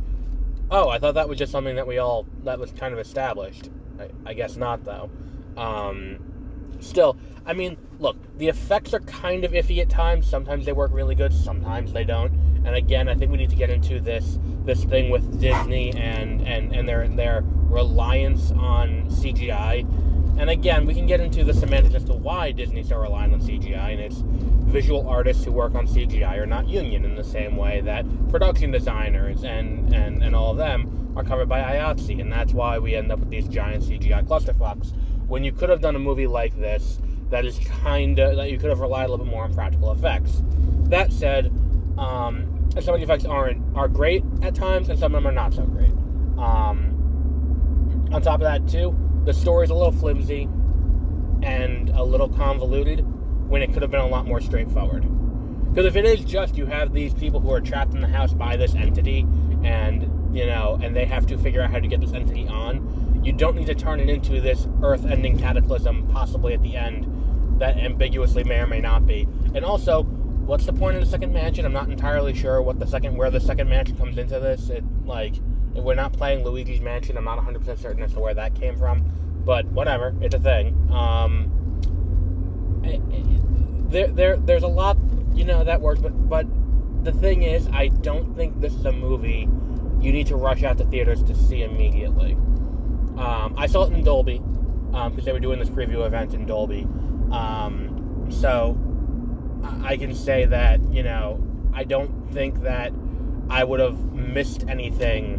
oh, 0.72 0.90
I 0.90 0.98
thought 0.98 1.14
that 1.14 1.30
was 1.30 1.38
just 1.38 1.52
something 1.52 1.76
that 1.76 1.86
we 1.86 2.00
all 2.00 2.26
that 2.44 2.58
was 2.58 2.72
kind 2.72 2.92
of 2.92 3.00
established. 3.00 3.70
I, 4.00 4.10
I 4.26 4.34
guess 4.34 4.58
not 4.58 4.84
though. 4.84 5.12
Um, 5.58 6.18
still, 6.80 7.18
I 7.46 7.54
mean, 7.54 7.78
look, 8.00 8.18
the 8.40 8.48
effects 8.48 8.96
are 8.96 9.00
kind 9.02 9.46
of 9.46 9.52
iffy 9.52 9.80
at 9.80 9.90
times. 9.90 10.26
Sometimes 10.26 10.66
they 10.66 10.74
work 10.74 10.92
really 10.92 11.14
good, 11.14 11.32
sometimes 11.32 11.94
they 11.94 12.04
don't. 12.04 12.34
And 12.66 12.76
again, 12.76 13.08
I 13.08 13.14
think 13.14 13.30
we 13.30 13.38
need 13.38 13.52
to 13.52 13.56
get 13.56 13.70
into 13.70 14.00
this 14.00 14.40
this 14.66 14.84
thing 14.86 15.12
with 15.12 15.40
Disney 15.40 15.92
and 15.94 16.42
and 16.48 16.76
and 16.76 16.90
their 16.90 17.08
their 17.10 17.44
reliance 17.44 18.52
on 18.54 19.08
CGI. 19.12 19.86
And 20.38 20.50
again, 20.50 20.86
we 20.86 20.94
can 20.94 21.08
get 21.08 21.20
into 21.20 21.44
the 21.44 21.53
semantics 21.53 21.96
as 21.96 22.03
to 22.06 22.13
why 22.13 22.51
Disney's 22.51 22.89
so 22.89 22.98
reliant 22.98 23.34
on 23.34 23.41
CGI, 23.41 23.94
and 23.94 24.00
it's 24.00 24.24
visual 24.67 25.08
artists 25.08 25.44
who 25.44 25.51
work 25.51 25.74
on 25.75 25.88
CGI 25.88 26.38
are 26.38 26.46
not 26.46 26.67
union 26.67 27.06
in 27.06 27.15
the 27.15 27.24
same 27.24 27.56
way 27.56 27.82
that 27.82 28.06
production 28.29 28.70
designers 28.70 29.44
and 29.44 29.94
and 29.94 30.22
and 30.24 30.36
all 30.36 30.51
of 30.51 30.58
them 30.58 31.13
are 31.15 31.24
covered 31.24 31.50
by 31.50 31.62
IATSE, 31.62 32.22
and 32.22 32.32
that's 32.32 32.53
why 32.53 32.77
we 32.77 32.96
end 32.96 33.12
up 33.12 33.20
with 33.20 33.29
these 33.29 33.48
giant 33.48 33.84
CGI 33.84 34.25
clusterfucks 34.27 34.94
when 35.27 35.44
you 35.44 35.51
could 35.51 35.70
have 35.70 35.82
done 35.82 35.96
a 35.96 36.00
movie 36.00 36.27
like 36.27 36.58
this 36.58 37.00
that 37.29 37.46
is 37.46 37.60
kind 37.60 38.20
of 38.20 38.36
that 38.36 38.51
you 38.51 38.58
could 38.58 38.70
have 38.70 38.79
relied 38.79 39.06
a 39.06 39.12
little 39.12 39.25
bit 39.25 39.32
more 39.32 39.44
on 39.44 39.53
practical 39.53 39.91
effects. 39.91 40.44
That 40.84 41.12
said, 41.12 41.48
um, 41.98 42.70
some 42.79 42.94
of 42.94 43.00
the 43.00 43.03
effects 43.03 43.25
aren't 43.25 43.62
are 43.75 43.88
great 43.88 44.24
at 44.44 44.56
times, 44.56 44.89
and 44.89 45.00
some 45.00 45.15
of 45.15 45.24
them 45.24 45.29
are 45.29 45.36
not 45.36 45.53
so 45.53 45.63
great. 45.63 45.91
Um, 46.38 46.94
on 48.12 48.22
top 48.22 48.36
of 48.36 48.41
that, 48.41 48.67
too, 48.70 48.98
the 49.27 49.34
story's 49.34 49.69
a 49.69 49.74
little 49.74 49.91
flimsy 49.91 50.48
and 51.43 51.89
a 51.89 52.01
little 52.01 52.29
convoluted 52.29 53.01
when 53.50 53.62
it 53.62 53.74
could 53.74 53.81
have 53.81 53.91
been 53.91 54.00
a 54.00 54.07
lot 54.07 54.25
more 54.25 54.39
straightforward. 54.39 55.05
Because 55.69 55.86
if 55.86 55.98
it 55.98 56.05
is 56.05 56.24
just 56.24 56.55
you 56.55 56.65
have 56.65 56.93
these 56.93 57.13
people 57.13 57.41
who 57.41 57.51
are 57.51 57.60
trapped 57.60 57.93
in 57.93 58.00
the 58.00 58.07
house 58.07 58.34
by 58.34 58.55
this 58.55 58.74
entity, 58.74 59.27
and 59.65 60.03
you 60.36 60.46
know, 60.46 60.79
and 60.81 60.96
they 60.96 61.03
have 61.03 61.27
to 61.27 61.38
figure 61.38 61.62
out 61.62 61.69
how 61.69 61.79
to 61.79 61.88
get 61.89 62.00
this 62.00 62.13
entity 62.13 62.48
on, 62.48 63.22
you 63.22 63.34
don't 63.34 63.57
need 63.57 63.67
to 63.67 63.75
turn 63.75 64.00
it 64.00 64.10
into 64.10 64.39
this 64.39 64.65
earth 64.81 65.05
ending 65.05 65.38
cataclysm, 65.38 66.07
possibly 66.07 66.53
at 66.53 66.62
the 66.63 66.77
end, 66.77 67.60
that 67.60 67.75
ambiguously 67.75 68.46
may 68.46 68.60
or 68.60 68.67
may 68.67 68.79
not 68.79 69.05
be. 69.05 69.27
And 69.53 69.65
also, 69.65 70.03
what's 70.03 70.65
the 70.65 70.74
point 70.74 70.96
of 70.96 71.03
the 71.03 71.10
second 71.10 71.34
mansion? 71.34 71.65
I'm 71.65 71.74
not 71.74 71.89
entirely 71.89 72.34
sure 72.34 72.62
what 72.62 72.79
the 72.79 72.88
second 72.88 73.17
where 73.17 73.29
the 73.29 73.41
second 73.41 73.67
mansion 73.67 73.98
comes 73.98 74.17
into 74.17 74.39
this. 74.39 74.69
It 74.69 74.86
like 75.05 75.36
we're 75.84 75.96
not 75.96 76.13
playing 76.13 76.43
Luigi's 76.43 76.81
Mansion, 76.81 77.17
I'm 77.17 77.25
not 77.25 77.39
100% 77.39 77.77
certain 77.79 78.03
as 78.03 78.13
to 78.13 78.19
where 78.19 78.34
that 78.34 78.55
came 78.55 78.77
from, 78.77 79.03
but 79.46 79.65
whatever, 79.67 80.15
it's 80.22 80.36
a 80.36 80.39
thing. 80.39 80.89
Um, 80.91 81.51
there, 83.89 84.07
there, 84.07 84.38
there's 84.38 84.63
a 84.63 84.67
lot, 84.67 84.98
you 85.34 85.46
know, 85.46 85.63
that 85.63 85.81
works, 85.81 86.01
but 86.01 86.12
but 86.29 86.46
the 87.03 87.12
thing 87.12 87.43
is, 87.43 87.67
I 87.69 87.88
don't 87.88 88.36
think 88.36 88.60
this 88.60 88.74
is 88.74 88.86
a 88.86 88.91
movie 88.91 89.48
you 90.01 90.12
need 90.12 90.27
to 90.27 90.36
rush 90.36 90.63
out 90.63 90.77
to 90.77 90.86
theaters 90.86 91.24
to 91.24 91.36
see 91.36 91.63
immediately. 91.63 92.34
Um, 93.17 93.55
I 93.57 93.67
saw 93.67 93.86
it 93.86 93.93
in 93.93 94.03
Dolby 94.03 94.41
because 94.91 95.19
um, 95.19 95.25
they 95.25 95.31
were 95.31 95.39
doing 95.39 95.60
this 95.60 95.69
preview 95.69 96.05
event 96.05 96.34
in 96.34 96.46
Dolby. 96.46 96.88
Um, 97.31 98.27
so 98.29 98.77
I 99.84 99.98
can 99.98 100.13
say 100.13 100.46
that, 100.46 100.81
you 100.91 101.03
know, 101.03 101.43
I 101.74 101.84
don't 101.84 102.31
think 102.31 102.62
that 102.62 102.93
I 103.50 103.63
would 103.63 103.79
have 103.79 104.13
missed 104.13 104.65
anything 104.67 105.37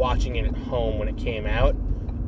watching 0.00 0.36
it 0.36 0.46
at 0.46 0.56
home 0.56 0.98
when 0.98 1.08
it 1.08 1.18
came 1.18 1.46
out 1.46 1.76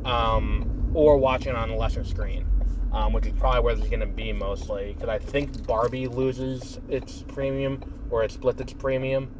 um, 0.05 0.91
or 0.93 1.17
watching 1.17 1.49
it 1.49 1.55
on 1.55 1.71
a 1.71 1.75
lesser 1.75 2.03
screen. 2.03 2.45
Um, 2.93 3.11
which 3.11 3.25
is 3.25 3.33
probably 3.33 3.61
where 3.61 3.73
it's 3.73 3.87
going 3.87 4.01
to 4.01 4.05
be 4.05 4.31
mostly 4.31 4.93
because 4.93 5.09
I 5.09 5.17
think 5.17 5.65
Barbie 5.65 6.07
loses 6.07 6.79
its 6.87 7.23
premium 7.23 7.81
or 8.11 8.23
it 8.23 8.31
splits 8.31 8.61
its 8.61 8.71
premium 8.71 9.33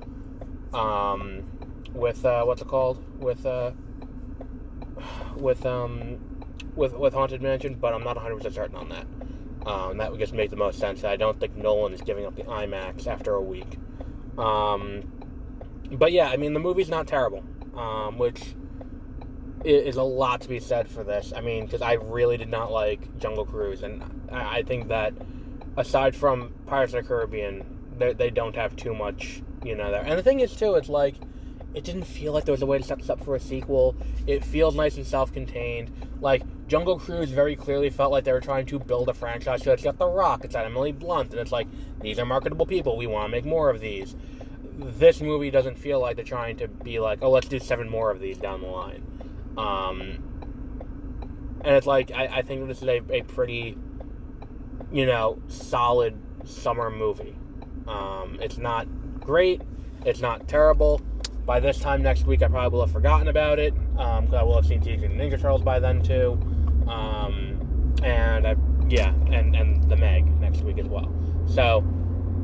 um, 0.73 1.43
with 1.93 2.25
uh, 2.25 2.43
what's 2.45 2.63
it 2.63 2.67
called 2.67 3.03
with 3.19 3.45
uh, 3.45 3.69
with 5.35 5.65
um 5.67 6.17
with 6.75 6.93
with 6.93 7.13
Haunted 7.13 7.43
Mansion, 7.43 7.75
but 7.75 7.93
I'm 7.93 8.03
not 8.03 8.15
100 8.15 8.37
percent 8.37 8.55
certain 8.55 8.75
on 8.75 8.89
that. 8.89 9.05
Um, 9.67 9.97
that 9.97 10.09
would 10.11 10.19
just 10.19 10.33
make 10.33 10.49
the 10.49 10.55
most 10.55 10.79
sense. 10.79 11.03
I 11.03 11.15
don't 11.15 11.39
think 11.39 11.55
Nolan 11.55 11.93
is 11.93 12.01
giving 12.01 12.25
up 12.25 12.35
the 12.35 12.43
IMAX 12.43 13.07
after 13.07 13.35
a 13.35 13.41
week. 13.41 13.77
Um, 14.37 15.03
but 15.91 16.11
yeah, 16.11 16.29
I 16.29 16.37
mean 16.37 16.53
the 16.53 16.59
movie's 16.59 16.89
not 16.89 17.07
terrible, 17.07 17.43
um, 17.75 18.17
which 18.17 18.55
is 19.63 19.95
a 19.95 20.03
lot 20.03 20.41
to 20.41 20.49
be 20.49 20.59
said 20.59 20.89
for 20.89 21.03
this. 21.03 21.31
I 21.35 21.41
mean, 21.41 21.65
because 21.65 21.81
I 21.81 21.93
really 21.93 22.37
did 22.37 22.49
not 22.49 22.71
like 22.71 23.17
Jungle 23.17 23.45
Cruise, 23.45 23.83
and 23.83 24.03
I 24.31 24.63
think 24.63 24.89
that 24.89 25.13
aside 25.77 26.15
from 26.15 26.53
Pirates 26.65 26.93
of 26.93 27.03
the 27.03 27.07
Caribbean, 27.07 27.63
they, 27.97 28.13
they 28.13 28.29
don't 28.29 28.55
have 28.55 28.75
too 28.75 28.93
much, 28.93 29.41
you 29.63 29.75
know, 29.75 29.91
there. 29.91 30.03
And 30.03 30.17
the 30.17 30.23
thing 30.23 30.41
is, 30.41 30.55
too, 30.55 30.75
it's 30.75 30.89
like 30.89 31.15
it 31.73 31.83
didn't 31.83 32.03
feel 32.03 32.33
like 32.33 32.45
there 32.45 32.51
was 32.53 32.61
a 32.61 32.65
way 32.65 32.77
to 32.77 32.83
set 32.83 32.99
this 32.99 33.09
up 33.09 33.23
for 33.23 33.35
a 33.35 33.39
sequel. 33.39 33.95
It 34.27 34.45
feels 34.45 34.75
nice 34.75 34.97
and 34.97 35.05
self-contained. 35.05 35.91
Like 36.21 36.43
Jungle 36.67 36.99
Cruise 36.99 37.29
very 37.29 37.55
clearly 37.55 37.89
felt 37.89 38.11
like 38.11 38.23
they 38.23 38.31
were 38.31 38.41
trying 38.41 38.65
to 38.67 38.79
build 38.79 39.09
a 39.09 39.13
franchise. 39.13 39.63
So 39.63 39.71
it's 39.71 39.83
got 39.83 39.97
The 39.97 40.07
Rock, 40.07 40.43
it's 40.43 40.53
got 40.53 40.65
Emily 40.65 40.91
Blunt, 40.91 41.31
and 41.31 41.39
it's 41.39 41.51
like 41.51 41.67
these 42.01 42.19
are 42.19 42.25
marketable 42.25 42.65
people. 42.65 42.95
We 42.97 43.07
want 43.07 43.25
to 43.25 43.29
make 43.29 43.45
more 43.45 43.69
of 43.69 43.79
these. 43.79 44.15
This 44.77 45.21
movie 45.21 45.51
doesn't 45.51 45.77
feel 45.77 45.99
like 45.99 46.15
they're 46.15 46.25
trying 46.25 46.57
to 46.57 46.67
be 46.67 46.99
like, 46.99 47.19
oh, 47.21 47.29
let's 47.29 47.47
do 47.47 47.59
seven 47.59 47.89
more 47.89 48.11
of 48.11 48.19
these 48.19 48.37
down 48.37 48.61
the 48.61 48.67
line. 48.67 49.03
Um, 49.57 50.33
and 51.63 51.75
it's 51.75 51.87
like 51.87 52.11
I, 52.11 52.25
I 52.25 52.41
think 52.41 52.67
this 52.67 52.81
is 52.81 52.87
a, 52.87 53.01
a 53.11 53.21
pretty, 53.23 53.77
you 54.91 55.05
know, 55.05 55.39
solid 55.47 56.17
summer 56.43 56.89
movie. 56.89 57.35
Um, 57.87 58.37
it's 58.41 58.57
not 58.57 58.87
great. 59.19 59.61
It's 60.05 60.21
not 60.21 60.47
terrible. 60.47 61.01
By 61.45 61.59
this 61.59 61.79
time 61.79 62.01
next 62.01 62.25
week, 62.25 62.41
I 62.41 62.47
probably 62.47 62.77
will 62.77 62.85
have 62.85 62.93
forgotten 62.93 63.27
about 63.27 63.59
it 63.59 63.73
because 63.73 64.29
um, 64.29 64.35
I 64.35 64.43
will 64.43 64.55
have 64.55 64.65
seen 64.65 64.81
Teenage 64.81 65.01
Mutant 65.01 65.19
Ninja 65.19 65.39
Turtles 65.39 65.61
by 65.61 65.79
then 65.79 66.01
too. 66.01 66.39
Um, 66.87 67.95
and 68.03 68.47
I, 68.47 68.55
yeah, 68.87 69.13
and 69.31 69.55
and 69.55 69.89
the 69.89 69.95
Meg 69.95 70.25
next 70.39 70.61
week 70.61 70.77
as 70.79 70.87
well. 70.87 71.13
So 71.45 71.83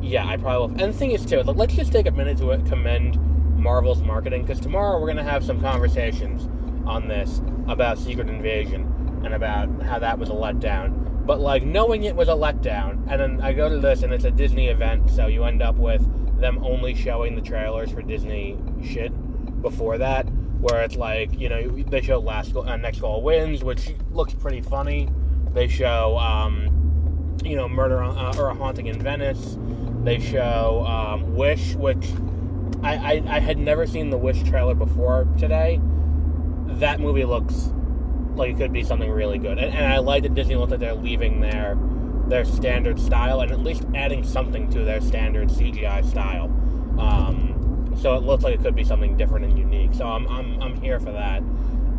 yeah, 0.02 0.28
I 0.28 0.38
probably 0.38 0.76
will. 0.76 0.84
And 0.84 0.94
the 0.94 0.98
thing 0.98 1.12
is 1.12 1.26
too, 1.26 1.42
like, 1.42 1.56
let's 1.56 1.76
just 1.76 1.92
take 1.92 2.08
a 2.08 2.12
minute 2.12 2.38
to 2.38 2.58
commend 2.70 3.20
Marvel's 3.58 4.02
marketing 4.02 4.44
because 4.44 4.60
tomorrow 4.60 5.00
we're 5.00 5.08
gonna 5.08 5.24
have 5.24 5.44
some 5.44 5.60
conversations 5.60 6.48
on 6.86 7.08
this 7.08 7.42
about 7.68 7.98
Secret 7.98 8.30
Invasion 8.30 9.22
and 9.24 9.34
about 9.34 9.70
how 9.84 10.00
that 10.00 10.18
was 10.18 10.30
a 10.30 10.34
letdown. 10.34 11.26
But 11.26 11.40
like 11.40 11.64
knowing 11.64 12.06
it 12.06 12.16
was 12.16 12.28
a 12.28 12.34
letdown, 12.34 13.06
and 13.08 13.22
then 13.22 13.42
I 13.42 13.54
go 13.54 13.70
to 13.70 13.78
this 13.78 14.02
and 14.02 14.14
it's 14.14 14.24
a 14.24 14.32
Disney 14.32 14.70
event, 14.70 15.10
so 15.10 15.28
you 15.28 15.44
end 15.44 15.62
up 15.62 15.76
with 15.76 16.02
them 16.40 16.64
only 16.64 16.96
showing 16.96 17.36
the 17.36 17.42
trailers 17.42 17.92
for 17.92 18.02
Disney 18.02 18.58
shit 18.84 19.12
before 19.62 19.98
that, 19.98 20.24
where 20.60 20.82
it's 20.82 20.96
like 20.96 21.38
you 21.40 21.50
know 21.50 21.70
they 21.70 22.02
show 22.02 22.20
last 22.20 22.56
uh, 22.56 22.76
next 22.78 23.02
goal 23.02 23.22
wins, 23.22 23.64
which 23.64 23.94
looks 24.12 24.34
pretty 24.34 24.62
funny. 24.62 25.10
They 25.54 25.68
show 25.68 26.18
um, 26.18 27.38
you 27.44 27.56
know 27.56 27.70
murder 27.70 28.02
uh, 28.02 28.36
or 28.38 28.50
a 28.50 28.56
haunting 28.56 28.88
in 28.88 29.00
Venice. 29.00 29.58
They 30.10 30.20
show 30.20 30.84
um, 30.88 31.36
Wish, 31.36 31.76
which 31.76 32.08
I, 32.82 32.96
I 32.96 33.36
I 33.36 33.40
had 33.40 33.60
never 33.60 33.86
seen 33.86 34.10
the 34.10 34.18
Wish 34.18 34.42
trailer 34.42 34.74
before 34.74 35.28
today. 35.38 35.80
That 36.66 37.00
movie 37.00 37.26
looks 37.26 37.72
like 38.34 38.50
it 38.50 38.58
could 38.58 38.74
be 38.74 38.84
something 38.84 39.12
really 39.12 39.38
good, 39.38 39.60
and, 39.60 39.72
and 39.72 39.86
I 39.86 40.00
like 40.00 40.24
that 40.24 40.34
Disney 40.34 40.56
looks 40.56 40.72
like 40.72 40.80
they're 40.80 40.96
leaving 40.96 41.42
their 41.42 41.78
their 42.28 42.44
standard 42.44 43.00
style 43.00 43.42
and 43.42 43.52
at 43.52 43.60
least 43.60 43.84
adding 43.94 44.24
something 44.24 44.68
to 44.72 44.84
their 44.84 45.00
standard 45.00 45.50
CGI 45.50 46.04
style. 46.04 46.46
Um, 47.00 47.94
so 47.96 48.16
it 48.16 48.24
looks 48.24 48.44
like 48.44 48.56
it 48.56 48.64
could 48.64 48.76
be 48.76 48.84
something 48.84 49.16
different 49.16 49.46
and 49.46 49.60
unique. 49.60 49.94
So 49.94 50.08
I'm, 50.08 50.28
I'm, 50.28 50.60
I'm 50.60 50.82
here 50.82 51.00
for 51.00 51.12
that. 51.12 51.44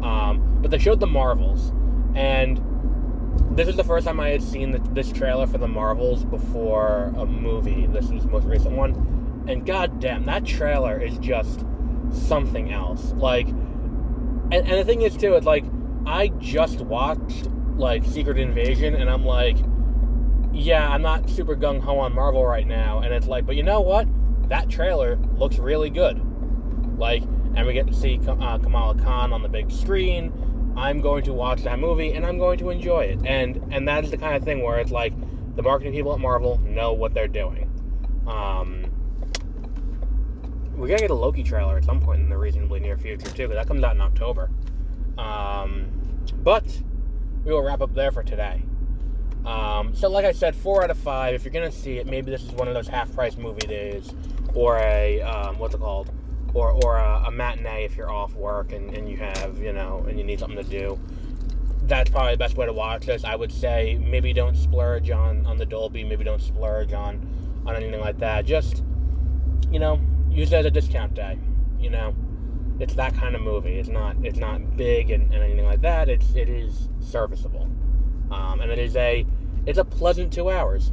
Um, 0.02 0.58
but 0.60 0.72
they 0.72 0.78
showed 0.78 0.98
the 0.98 1.06
Marvels, 1.06 1.70
and 2.16 2.58
this 3.60 3.68
is 3.68 3.76
the 3.76 3.84
first 3.84 4.06
time 4.06 4.18
I 4.18 4.30
had 4.30 4.42
seen 4.42 4.70
the, 4.70 4.78
this 4.94 5.12
trailer 5.12 5.46
for 5.46 5.58
the 5.58 5.68
Marvels 5.68 6.24
before 6.24 7.12
a 7.18 7.26
movie. 7.26 7.86
This 7.88 8.10
is 8.10 8.22
the 8.22 8.30
most 8.30 8.46
recent 8.46 8.74
one, 8.74 9.44
and 9.46 9.66
goddamn, 9.66 10.24
that 10.24 10.46
trailer 10.46 10.98
is 10.98 11.18
just 11.18 11.66
something 12.10 12.72
else. 12.72 13.12
Like, 13.12 13.48
and, 13.48 14.54
and 14.54 14.66
the 14.66 14.84
thing 14.86 15.02
is 15.02 15.14
too, 15.14 15.34
it's 15.34 15.44
like 15.44 15.66
I 16.06 16.28
just 16.38 16.80
watched 16.80 17.50
like 17.76 18.02
Secret 18.02 18.38
Invasion, 18.38 18.94
and 18.94 19.10
I'm 19.10 19.26
like, 19.26 19.58
yeah, 20.54 20.88
I'm 20.88 21.02
not 21.02 21.28
super 21.28 21.54
gung 21.54 21.82
ho 21.82 21.98
on 21.98 22.14
Marvel 22.14 22.46
right 22.46 22.66
now, 22.66 23.00
and 23.00 23.12
it's 23.12 23.26
like, 23.26 23.44
but 23.44 23.56
you 23.56 23.62
know 23.62 23.82
what? 23.82 24.08
That 24.48 24.70
trailer 24.70 25.16
looks 25.36 25.58
really 25.58 25.90
good. 25.90 26.18
Like, 26.98 27.24
and 27.56 27.66
we 27.66 27.74
get 27.74 27.86
to 27.88 27.94
see 27.94 28.18
uh, 28.26 28.56
Kamala 28.56 28.94
Khan 28.94 29.34
on 29.34 29.42
the 29.42 29.50
big 29.50 29.70
screen. 29.70 30.32
I'm 30.80 31.02
going 31.02 31.22
to 31.24 31.34
watch 31.34 31.62
that 31.64 31.78
movie, 31.78 32.14
and 32.14 32.24
I'm 32.24 32.38
going 32.38 32.58
to 32.60 32.70
enjoy 32.70 33.02
it. 33.02 33.18
And 33.26 33.62
and 33.70 33.86
that 33.86 34.02
is 34.04 34.10
the 34.10 34.16
kind 34.16 34.34
of 34.34 34.42
thing 34.42 34.62
where 34.62 34.78
it's 34.80 34.90
like 34.90 35.12
the 35.54 35.62
marketing 35.62 35.92
people 35.92 36.14
at 36.14 36.20
Marvel 36.20 36.58
know 36.58 36.94
what 36.94 37.12
they're 37.12 37.28
doing. 37.28 37.70
Um, 38.26 38.90
we 40.76 40.88
gotta 40.88 41.02
get 41.02 41.10
a 41.10 41.14
Loki 41.14 41.42
trailer 41.42 41.76
at 41.76 41.84
some 41.84 42.00
point 42.00 42.22
in 42.22 42.30
the 42.30 42.38
reasonably 42.38 42.80
near 42.80 42.96
future 42.96 43.26
too, 43.26 43.48
because 43.48 43.56
that 43.56 43.66
comes 43.68 43.84
out 43.84 43.94
in 43.94 44.00
October. 44.00 44.50
Um, 45.18 45.88
but 46.42 46.64
we 47.44 47.52
will 47.52 47.62
wrap 47.62 47.82
up 47.82 47.94
there 47.94 48.10
for 48.10 48.22
today. 48.22 48.62
Um, 49.44 49.94
so, 49.94 50.08
like 50.08 50.24
I 50.24 50.32
said, 50.32 50.56
four 50.56 50.82
out 50.82 50.90
of 50.90 50.96
five. 50.98 51.34
If 51.34 51.44
you're 51.44 51.52
gonna 51.52 51.70
see 51.70 51.98
it, 51.98 52.06
maybe 52.06 52.30
this 52.30 52.42
is 52.42 52.52
one 52.52 52.68
of 52.68 52.74
those 52.74 52.88
half-price 52.88 53.36
movie 53.36 53.66
days, 53.66 54.14
or 54.54 54.78
a 54.78 55.20
um, 55.20 55.58
what's 55.58 55.74
it 55.74 55.80
called, 55.80 56.10
or 56.54 56.72
or 56.84 56.96
a, 56.96 57.24
a, 57.26 57.30
matinee 57.30 57.84
if 57.84 57.96
you're 57.96 58.10
off 58.10 58.34
work 58.34 58.72
and, 58.72 58.90
and 58.96 59.08
you 59.08 59.16
have 59.16 59.58
you 59.58 59.72
know 59.72 60.04
and 60.08 60.18
you 60.18 60.24
need 60.24 60.38
something 60.38 60.62
to 60.62 60.70
do. 60.70 60.98
That's 61.84 62.10
probably 62.10 62.32
the 62.32 62.38
best 62.38 62.56
way 62.56 62.66
to 62.66 62.72
watch 62.72 63.06
this. 63.06 63.24
I 63.24 63.34
would 63.34 63.50
say 63.50 63.98
maybe 64.00 64.32
don't 64.32 64.56
splurge 64.56 65.10
on 65.10 65.46
on 65.46 65.56
the 65.56 65.66
Dolby. 65.66 66.04
Maybe 66.04 66.24
don't 66.24 66.42
splurge 66.42 66.92
on 66.92 67.26
on 67.66 67.76
anything 67.76 68.00
like 68.00 68.18
that. 68.18 68.44
Just 68.44 68.82
you 69.70 69.78
know, 69.78 70.00
use 70.30 70.52
it 70.52 70.56
as 70.56 70.66
a 70.66 70.70
discount 70.70 71.14
day. 71.14 71.38
You 71.78 71.90
know, 71.90 72.14
it's 72.78 72.94
that 72.94 73.14
kind 73.14 73.34
of 73.34 73.42
movie. 73.42 73.78
It's 73.78 73.88
not 73.88 74.16
it's 74.22 74.38
not 74.38 74.76
big 74.76 75.10
and, 75.10 75.32
and 75.32 75.42
anything 75.42 75.66
like 75.66 75.82
that. 75.82 76.08
It's 76.08 76.34
it 76.34 76.48
is 76.48 76.88
serviceable. 77.00 77.68
Um, 78.30 78.60
and 78.60 78.70
it 78.70 78.78
is 78.78 78.96
a 78.96 79.26
it's 79.66 79.78
a 79.78 79.84
pleasant 79.84 80.32
two 80.32 80.50
hours, 80.50 80.92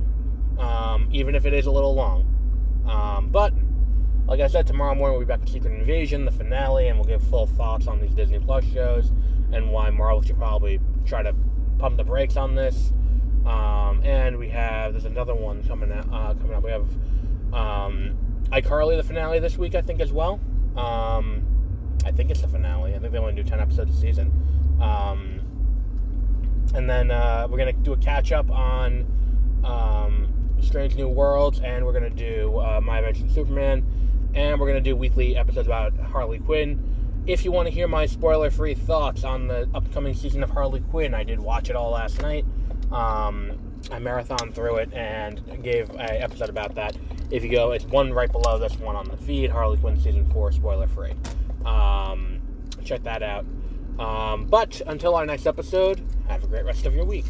um, 0.60 1.08
even 1.12 1.36
if 1.36 1.46
it 1.46 1.54
is 1.54 1.66
a 1.66 1.72
little 1.72 1.96
long. 1.96 2.34
Um, 2.88 3.30
but 3.30 3.54
like 4.28 4.42
I 4.42 4.48
said, 4.48 4.68
tomorrow 4.68 4.94
morning 4.94 5.18
we'll 5.18 5.26
be 5.26 5.30
back 5.30 5.44
to 5.46 5.52
Secret 5.52 5.74
Invasion, 5.74 6.26
the 6.26 6.32
finale, 6.32 6.90
and 6.90 7.00
we'll 7.00 7.08
give 7.08 7.24
full 7.24 7.48
thoughts 7.48 7.88
on 7.88 8.02
these 8.02 8.14
Disney 8.14 8.40
Plus 8.40 8.66
shows 8.66 9.12
and 9.54 9.72
why 9.72 9.90
Marvel 9.90 10.22
should 10.22 10.38
probably 10.38 10.82
try 11.06 11.24
to 11.24 11.34
pump 11.80 11.96
the 11.96 12.04
brakes 12.04 12.36
on 12.36 12.54
this. 12.54 12.92
Um, 13.46 14.02
and 14.04 14.38
we 14.38 14.50
have 14.50 14.92
there's 14.92 15.06
another 15.06 15.34
one 15.34 15.64
coming 15.64 15.92
out. 15.94 16.08
Uh, 16.12 16.34
coming 16.34 16.54
up, 16.54 16.64
we 16.64 16.72
have 16.72 16.88
um, 17.54 18.18
iCarly 18.52 18.98
the 18.98 19.04
finale 19.04 19.40
this 19.40 19.58
week, 19.58 19.76
I 19.76 19.82
think 19.82 20.02
as 20.02 20.12
well. 20.12 20.42
Um, 20.76 21.44
I 22.06 22.12
think 22.12 22.30
it's 22.30 22.42
the 22.42 22.50
finale. 22.50 22.96
I 22.96 23.00
think 23.00 23.14
they 23.14 23.20
only 23.20 23.34
do 23.34 23.44
ten 23.44 23.62
episodes 23.62 23.98
a 23.98 24.02
season. 24.02 24.32
Um, 24.82 25.42
and 26.76 26.90
then 26.90 27.12
uh, 27.12 27.48
we're 27.50 27.58
gonna 27.58 27.72
do 27.72 27.94
a 27.94 27.98
catch 27.98 28.34
up 28.34 28.52
on 28.52 29.06
um, 29.64 30.28
Strange 30.60 30.96
New 30.96 31.08
Worlds, 31.08 31.62
and 31.62 31.86
we're 31.86 31.94
gonna 31.94 32.10
do 32.10 32.60
uh, 32.60 32.82
My 32.84 33.00
Adventures 33.00 33.34
Superman, 33.34 33.86
and 34.34 34.60
we're 34.60 34.68
gonna 34.68 34.82
do 34.82 34.96
weekly 34.96 35.36
episodes 35.36 35.68
about 35.68 35.98
Harley 35.98 36.40
Quinn. 36.40 37.24
If 37.26 37.44
you 37.44 37.52
want 37.52 37.68
to 37.68 37.74
hear 37.74 37.88
my 37.88 38.06
spoiler-free 38.06 38.76
thoughts 38.76 39.24
on 39.24 39.48
the 39.48 39.70
upcoming 39.74 40.14
season 40.14 40.44
of 40.44 40.50
Harley 40.50 40.80
Quinn, 40.80 41.14
I 41.14 41.24
did 41.24 41.40
watch 41.40 41.70
it 41.70 41.76
all 41.76 41.92
last 41.92 42.22
night. 42.22 42.46
Um, 42.92 43.58
I 43.92 44.00
marathon 44.00 44.54
through 44.54 44.78
it 44.78 44.94
and 44.94 45.62
gave 45.62 45.90
an 45.90 46.00
episode 46.00 46.50
about 46.50 46.76
that. 46.76 46.98
If 47.30 47.44
you 47.44 47.52
go, 47.52 47.72
it's 47.72 47.86
one 47.86 48.14
right 48.14 48.32
below 48.32 48.58
this 48.58 48.80
one 48.80 48.96
on 48.96 49.10
the 49.10 49.18
feed, 49.18 49.50
Harley 49.50 49.78
Quinn 49.78 50.00
season 50.00 50.30
four, 50.32 50.52
spoiler-free. 50.52 51.14
Um, 51.66 52.40
check 52.86 53.04
that 53.04 53.22
out. 53.22 53.46
Um, 54.00 54.46
but 54.46 54.82
until 54.88 55.16
our 55.16 55.26
next 55.26 55.48
episode, 55.48 56.02
have 56.30 56.44
a 56.44 56.48
great 56.48 56.64
rest 56.66 56.86
of 56.86 56.96
your 56.96 57.04
week. 57.04 57.26